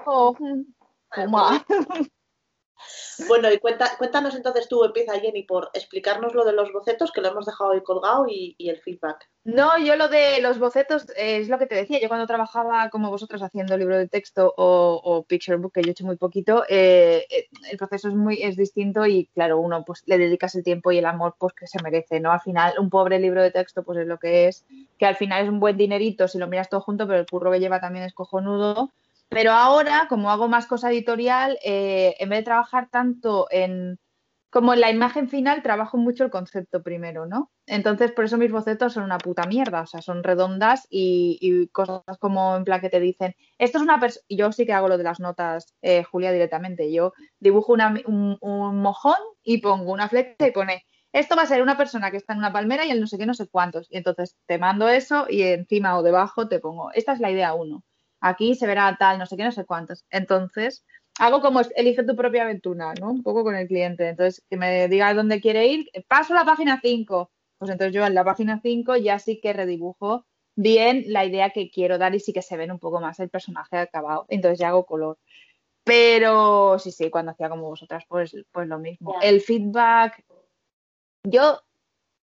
[0.06, 0.66] Oh, mm,
[3.28, 7.30] Bueno, y cuéntanos entonces tú, empieza Jenny, por explicarnos lo de los bocetos, que lo
[7.30, 9.30] hemos dejado ahí colgado, y, el feedback.
[9.44, 12.00] No, yo lo de los bocetos es lo que te decía.
[12.00, 15.92] Yo cuando trabajaba como vosotros haciendo libro de texto o, picture book, que yo he
[15.92, 20.04] hecho muy poquito, eh, eh, el proceso es muy es distinto y claro, uno pues
[20.06, 22.32] le dedicas el tiempo y el amor pues que se merece, ¿no?
[22.32, 24.66] Al final, un pobre libro de texto pues es lo que es,
[24.98, 27.52] que al final es un buen dinerito si lo miras todo junto, pero el curro
[27.52, 28.92] que lleva también es cojonudo
[29.32, 33.98] pero ahora, como hago más cosa editorial, eh, en vez de trabajar tanto en
[34.52, 37.50] como en la imagen final, trabajo mucho el concepto primero, ¿no?
[37.66, 42.04] Entonces, por eso mis bocetos son una puta mierda, o sea, son redondas y, cosas
[42.20, 44.98] como en plan que te dicen, esto es una persona, yo sí que hago lo
[44.98, 50.48] de las notas, eh, Julia, directamente, yo dibujo un, un, mojón y pongo una flecha
[50.48, 53.00] y pone, esto va a ser una persona que está en una palmera y el
[53.00, 56.50] no sé qué, no sé cuántos, y entonces te mando eso y encima o debajo
[56.50, 57.86] te pongo, esta es la idea uno
[58.22, 60.06] aquí se verá tal, no sé qué, no sé cuántos.
[60.10, 60.86] Entonces,
[61.20, 63.12] hago como elige tu propia aventura, ¿no?
[63.12, 64.08] Un poco con el cliente.
[64.08, 67.32] Entonces, que me diga dónde quiere ir, paso a la página 5.
[67.58, 71.70] Pues entonces yo en la página 5 ya sí que redibujo bien la idea que
[71.70, 74.26] quiero dar y sí que se ven un poco más el personaje acabado.
[74.30, 75.20] Entonces ya hago color.
[75.84, 79.16] Pero sí, sí, cuando hacía como vosotras, pues, pues lo mismo.
[79.22, 80.24] El feedback,
[81.24, 81.60] yo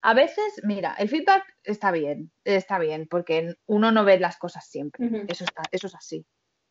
[0.03, 4.66] a veces, mira, el feedback está bien, está bien, porque uno no ve las cosas
[4.66, 6.24] siempre, eso, está, eso es así.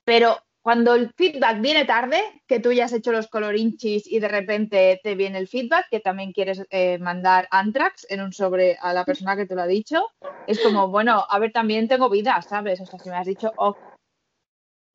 [0.03, 4.27] Pero cuando el feedback viene tarde, que tú ya has hecho los colorinchis y de
[4.27, 8.93] repente te viene el feedback, que también quieres eh, mandar Antrax en un sobre a
[8.93, 10.07] la persona que te lo ha dicho,
[10.47, 12.82] es como, bueno, a ver, también tengo vida, ¿sabes?
[12.82, 13.77] O sea, si me has dicho, ok,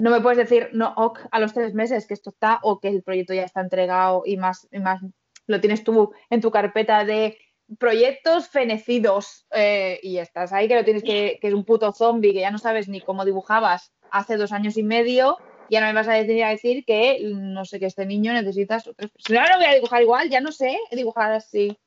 [0.00, 2.88] no me puedes decir, no, ok, a los tres meses que esto está o que
[2.88, 5.00] el proyecto ya está entregado y más, y más
[5.46, 7.38] lo tienes tú en tu carpeta de
[7.78, 12.32] proyectos fenecidos eh, y estás ahí que lo tienes que, que es un puto zombie,
[12.32, 15.38] que ya no sabes ni cómo dibujabas hace dos años y medio
[15.70, 18.80] Ya no me vas a decir, a decir que no sé que este niño necesita.
[18.80, 21.78] Si no lo voy a dibujar igual, ya no sé dibujar así.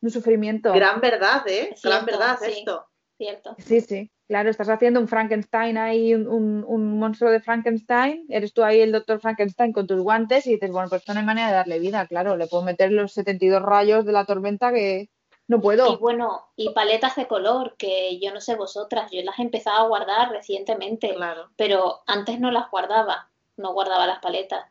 [0.00, 0.72] Un sufrimiento.
[0.72, 1.74] Gran verdad, ¿eh?
[1.82, 2.86] Gran verdad esto.
[3.16, 3.56] Cierto.
[3.58, 4.10] Sí, sí.
[4.28, 8.26] Claro, estás haciendo un Frankenstein ahí, un, un, monstruo de Frankenstein.
[8.28, 11.20] Eres tú ahí el doctor Frankenstein con tus guantes y dices, bueno, pues esto no
[11.20, 12.36] hay manera de darle vida, claro.
[12.36, 15.10] Le puedo meter los 72 rayos de la tormenta que,
[15.48, 15.92] no puedo.
[15.92, 19.84] Y bueno, y paletas de color, que yo no sé vosotras, yo las he empezado
[19.84, 21.50] a guardar recientemente, claro.
[21.56, 24.66] pero antes no las guardaba, no guardaba las paletas.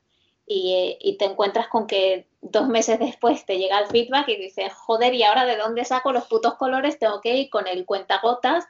[0.48, 4.72] Y, y, te encuentras con que dos meses después te llega el feedback y dices,
[4.74, 7.00] joder, ¿y ahora de dónde saco los putos colores?
[7.00, 8.68] Tengo que ir con el cuentagotas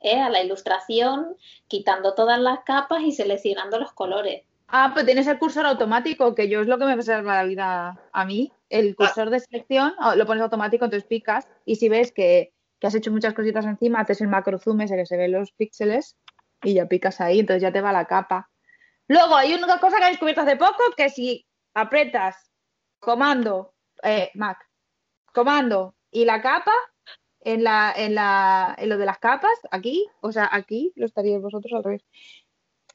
[0.00, 1.36] eh, a la ilustración,
[1.68, 4.44] quitando todas las capas y seleccionando los colores.
[4.68, 8.00] Ah, pues tienes el cursor automático, que yo es lo que me pasa la vida
[8.12, 12.52] a mí el cursor de selección lo pones automático, entonces picas y si ves que,
[12.82, 16.16] has hecho muchas cositas encima, haces el macro zoom ese que se ven los píxeles
[16.62, 18.50] y ya picas ahí, entonces ya te va la capa.
[19.06, 22.50] Luego hay una cosa que he descubierto hace poco, que si apretas
[22.98, 24.58] comando, eh, Mac,
[25.34, 26.72] comando y la capa,
[27.42, 31.42] en, la, en, la, en lo de las capas, aquí, o sea, aquí lo estaríais
[31.42, 32.04] vosotros al revés.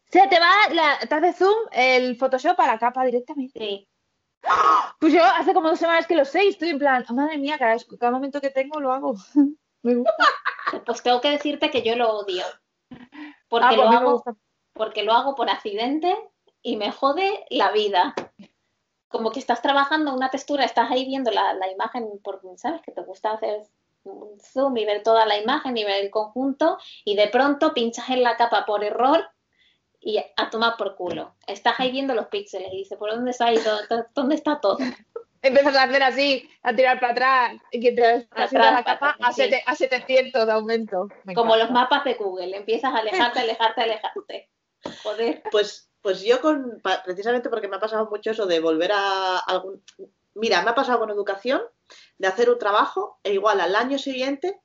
[0.09, 3.59] Se te va, la, te hace zoom el Photoshop a la capa directamente.
[3.59, 3.87] Sí.
[4.99, 7.57] Pues yo hace como dos semanas que lo sé y estoy en plan, madre mía,
[7.57, 9.15] cada, momento que tengo lo hago.
[9.83, 10.25] me gusta.
[10.85, 12.43] Pues tengo que decirte que yo lo odio.
[13.49, 14.23] Porque, ah, pues lo, hago,
[14.73, 16.15] porque lo hago por accidente
[16.61, 18.15] y me jode la vida.
[19.07, 22.91] Como que estás trabajando una textura, estás ahí viendo la, la imagen, porque sabes que
[22.91, 23.63] te gusta hacer
[24.03, 28.09] un zoom y ver toda la imagen y ver el conjunto, y de pronto pinchas
[28.09, 29.29] en la capa por error
[30.05, 31.33] y a tomar por culo.
[31.47, 34.05] Estás ahí viendo los píxeles y dices, ¿por dónde está ahí todo?
[34.13, 34.77] ¿Dónde está todo?
[35.41, 40.45] Empiezas a hacer así, a tirar para atrás, y que te la capa a, 700
[40.45, 41.07] de aumento.
[41.33, 44.49] Como los mapas de Google, empiezas a alejarte, alejarte, alejarte.
[45.03, 45.43] Joder.
[45.51, 49.83] Pues, pues yo con, precisamente porque me ha pasado mucho eso de volver a algún...
[50.35, 51.61] Mira, me ha pasado con educación,
[52.19, 54.61] de hacer un trabajo e igual al año siguiente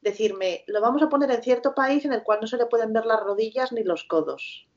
[0.00, 2.92] decirme, lo vamos a poner en cierto país en el cual no se le pueden
[2.92, 4.68] ver las rodillas ni los codos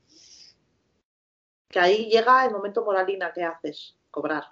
[1.75, 4.45] que ahí llega el momento moralina que haces, cobrar.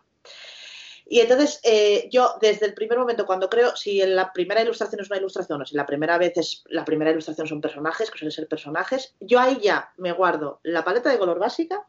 [1.06, 5.00] Y entonces eh, yo desde el primer momento cuando creo, si en la primera ilustración
[5.00, 8.18] es una ilustración o si la primera vez es, la primera ilustración son personajes, que
[8.18, 11.88] suelen ser personajes, yo ahí ya me guardo la paleta de color básica,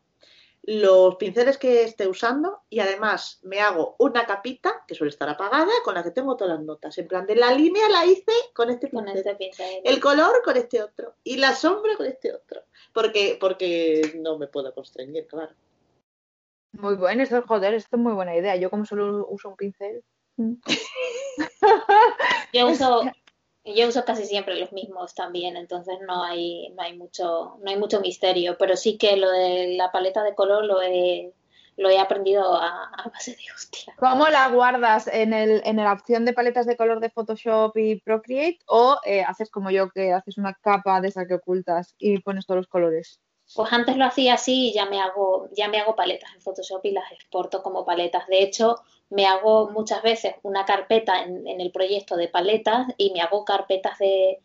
[0.66, 5.70] los pinceles que esté usando y además me hago una capita que suele estar apagada
[5.84, 6.96] con la que tengo todas las notas.
[6.98, 9.82] En plan de la línea la hice con este Con este pincel.
[9.84, 12.62] El color con este otro y la sombra con este otro
[12.92, 15.54] porque, porque no me puedo constreñir, claro.
[16.72, 18.56] Muy bueno, eso joder, esto es muy buena idea.
[18.56, 20.02] Yo como solo uso un pincel.
[22.52, 23.02] Yo uso,
[23.64, 27.78] yo uso casi siempre los mismos también, entonces no hay, no hay mucho, no hay
[27.78, 31.32] mucho misterio, pero sí que lo de la paleta de color lo he,
[31.76, 33.94] lo he aprendido a, base de hostia.
[33.96, 38.00] ¿Cómo la guardas en, el, en la opción de paletas de color de Photoshop y
[38.00, 42.18] Procreate o eh, haces como yo que haces una capa de esa que ocultas y
[42.18, 43.20] pones todos los colores?
[43.54, 46.84] Pues antes lo hacía así y ya me hago, ya me hago paletas en Photoshop
[46.84, 48.26] y las exporto como paletas.
[48.26, 48.76] De hecho,
[49.10, 53.98] me hago muchas veces una carpeta en, el proyecto de paletas y me hago carpetas
[53.98, 54.40] de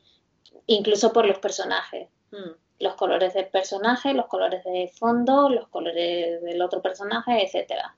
[0.68, 2.08] incluso por los personajes.
[2.32, 7.95] Hmm los colores del personaje, los colores de fondo, los colores del otro personaje, etcétera.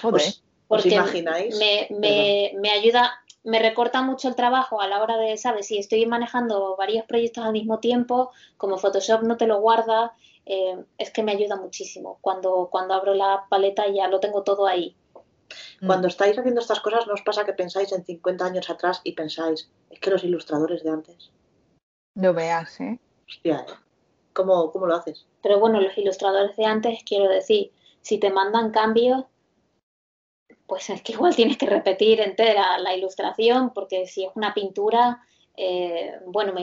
[0.00, 1.58] Pues, porque imagináis?
[1.58, 5.68] Me, me, me, ayuda, me recorta mucho el trabajo a la hora de, ¿sabes?
[5.68, 10.12] Si estoy manejando varios proyectos al mismo tiempo, como Photoshop no te lo guarda,
[10.44, 12.18] eh, es que me ayuda muchísimo.
[12.20, 14.94] Cuando, cuando abro la paleta ya lo tengo todo ahí.
[15.86, 16.10] Cuando mm.
[16.10, 19.70] estáis haciendo estas cosas, ¿no os pasa que pensáis en 50 años atrás y pensáis,
[19.88, 21.30] es que los ilustradores de antes?
[22.16, 23.00] No veas, ¿eh?
[23.26, 23.72] Hostia, ¿eh?
[24.34, 25.26] ¿Cómo, lo haces?
[25.42, 27.72] Pero bueno, los ilustradores de antes, quiero decir,
[28.02, 29.24] si te mandan cambios,
[30.68, 35.22] pues es que igual tienes que repetir entera la ilustración, porque si es una pintura,
[35.56, 36.54] eh, bueno,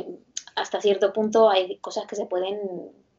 [0.55, 2.59] hasta cierto punto hay cosas que se pueden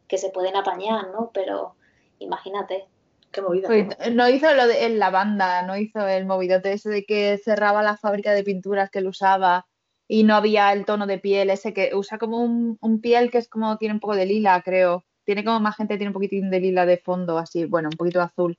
[0.09, 1.33] que se pueden apañar, ¿no?
[1.35, 1.75] Pero
[2.21, 2.87] imagínate.
[3.33, 3.69] Qué movida.
[4.13, 7.83] no hizo lo de en la banda, no hizo el movidote ese de que cerraba
[7.83, 9.67] la fábrica de pinturas que él usaba
[10.09, 13.49] y no había el tono de piel ese que usa como un, piel que es
[13.49, 15.05] como tiene un poco de lila, creo.
[15.25, 18.23] Tiene como más gente, tiene un poquitín de lila de fondo, así, bueno, un poquito
[18.23, 18.57] azul.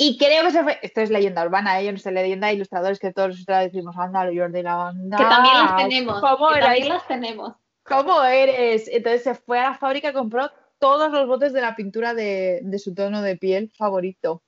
[0.00, 1.86] Y creo que se fue, esto es leyenda urbana, ¿eh?
[1.86, 5.16] yo no sé, leyenda de ilustradores que todos nosotros decimos, anda, de la banda.
[5.16, 6.20] Que también las tenemos.
[6.20, 7.54] ¿Cómo que también las tenemos.
[7.82, 8.86] ¿Cómo eres?
[8.86, 12.60] Entonces se fue a la fábrica y compró todos los botes de la pintura de,
[12.62, 14.42] de su tono de piel favorito.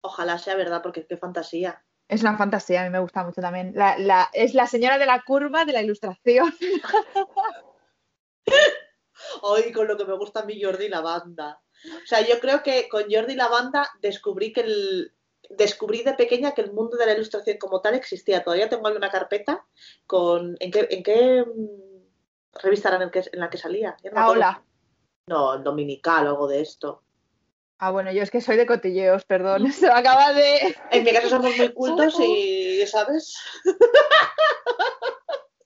[0.00, 1.82] Ojalá sea verdad, porque qué fantasía.
[2.08, 3.72] Es una fantasía, a mí me gusta mucho también.
[3.74, 6.54] La, es la señora de la curva de la ilustración.
[9.42, 11.60] Hoy con lo que me gusta a mí Jordi la banda.
[11.84, 15.12] O sea, yo creo que con Jordi la banda descubrí que el,
[15.50, 18.42] descubrí de pequeña que el mundo de la ilustración como tal existía.
[18.42, 19.64] Todavía tengo ahí una carpeta
[20.06, 23.96] con ¿en qué, en qué mm, revista era en, la que salía?
[24.12, 24.62] No Hola.
[25.26, 27.02] No, Dominical o algo de esto.
[27.78, 29.70] Ah, bueno, yo es que soy de cotilleos, perdón.
[29.72, 30.76] Se acaba de.
[30.90, 33.36] En mi caso somos muy cultos y, ¿sabes?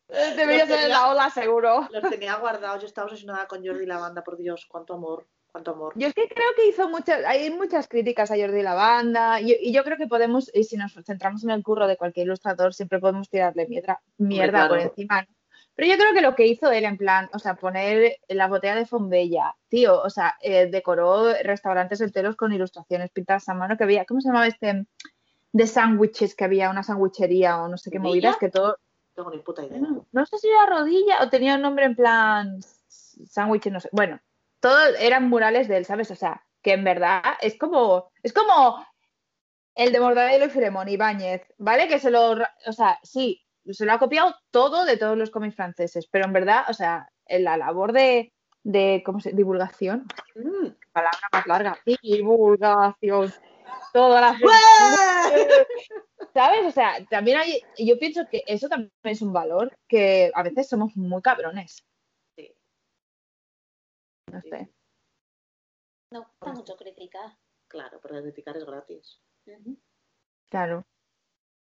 [0.08, 1.86] Debería ser en la ola, seguro.
[1.90, 2.80] Los tenía guardados.
[2.80, 5.26] Yo estaba obsesionada con Jordi la banda, por Dios, cuánto amor.
[5.50, 5.94] Cuánto amor.
[5.96, 9.72] Yo es que creo que hizo muchas, hay muchas críticas a Jordi la banda y,
[9.72, 12.98] yo creo que podemos, y si nos centramos en el curro de cualquier ilustrador, siempre
[12.98, 15.26] podemos tirarle mierda, mierda por encima.
[15.78, 18.74] Pero yo creo que lo que hizo él, en plan, o sea, poner la botella
[18.74, 23.84] de Fombella, tío, o sea, eh, decoró restaurantes enteros con ilustraciones pintadas a mano que
[23.84, 24.86] había, ¿cómo se llamaba este?
[25.52, 28.76] De sándwiches, que había una sandwichería o no sé qué movidas, que todo...
[29.14, 29.80] Tengo ni puta idea.
[30.10, 33.88] No, sé si era rodilla o tenía un nombre en plan sándwiches, no sé.
[33.92, 34.18] Bueno,
[34.60, 36.10] todos eran murales de él, ¿sabes?
[36.10, 38.84] O sea, que en verdad es como, es como
[39.74, 41.88] el de Mortadelo y Filemón, Ibáñez, ¿vale?
[41.88, 45.56] Que se lo, o sea, sí, se lo ha copiado todo de todos los cómics
[45.56, 48.32] franceses, pero en verdad, o sea, en la labor de,
[48.64, 50.06] de ¿cómo se divulgación?
[50.34, 51.78] Mm, palabra más larga.
[52.02, 53.32] Divulgación.
[53.92, 54.40] Todas las
[56.34, 56.66] ¿Sabes?
[56.66, 60.68] O sea, también hay, yo pienso que eso también es un valor, que a veces
[60.68, 61.84] somos muy cabrones.
[64.32, 64.70] No sé.
[66.10, 67.36] No gusta mucho criticar.
[67.68, 69.20] Claro, pero criticar es gratis.
[70.48, 70.86] Claro.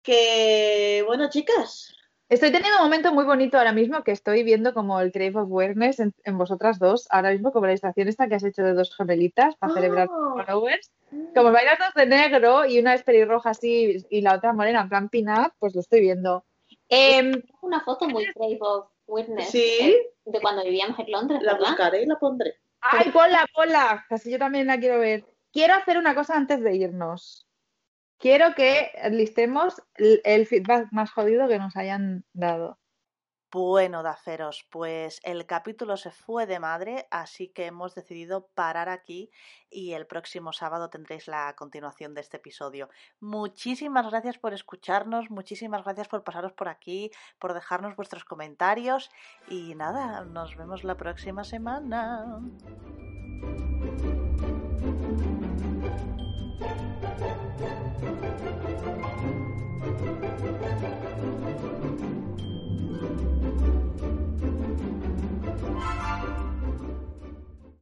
[0.03, 1.95] Que bueno, chicas.
[2.29, 5.49] Estoy teniendo un momento muy bonito ahora mismo que estoy viendo como el Crave of
[5.49, 8.95] Awareness en, vosotras dos, ahora mismo como la estación esta que has hecho de dos
[8.95, 10.35] gemelitas para celebrar tus oh.
[10.35, 10.93] followers.
[11.35, 14.89] Como bailas dos de negro y una es pelirroja así y la otra morena en
[14.91, 15.27] plan pin
[15.59, 16.45] pues lo estoy viendo.
[16.91, 17.33] Eh,
[17.63, 18.91] una foto muy Crave of
[19.49, 19.79] ¿Sí?
[19.81, 21.41] Eh, de cuando vivíamos en Londres.
[21.43, 22.57] La buscaré y la pondré.
[22.81, 25.25] Ay, ponla, ponla, casi yo también la quiero ver.
[25.53, 27.49] Quiero hacer una cosa antes de irnos
[28.19, 32.79] quiero que listemos el feedback más jodido que nos hayan dado.
[33.51, 39.31] Bueno, Daceros, pues el capítulo se fue de madre, así que hemos decidido parar aquí
[39.71, 42.91] y el próximo sábado tendréis la continuación de este episodio.
[43.21, 49.11] Muchísimas gracias por escucharnos, muchísimas gracias por pasaros por aquí, por dejarnos vuestros comentarios
[49.49, 52.43] y nada, nos vemos la próxima semana.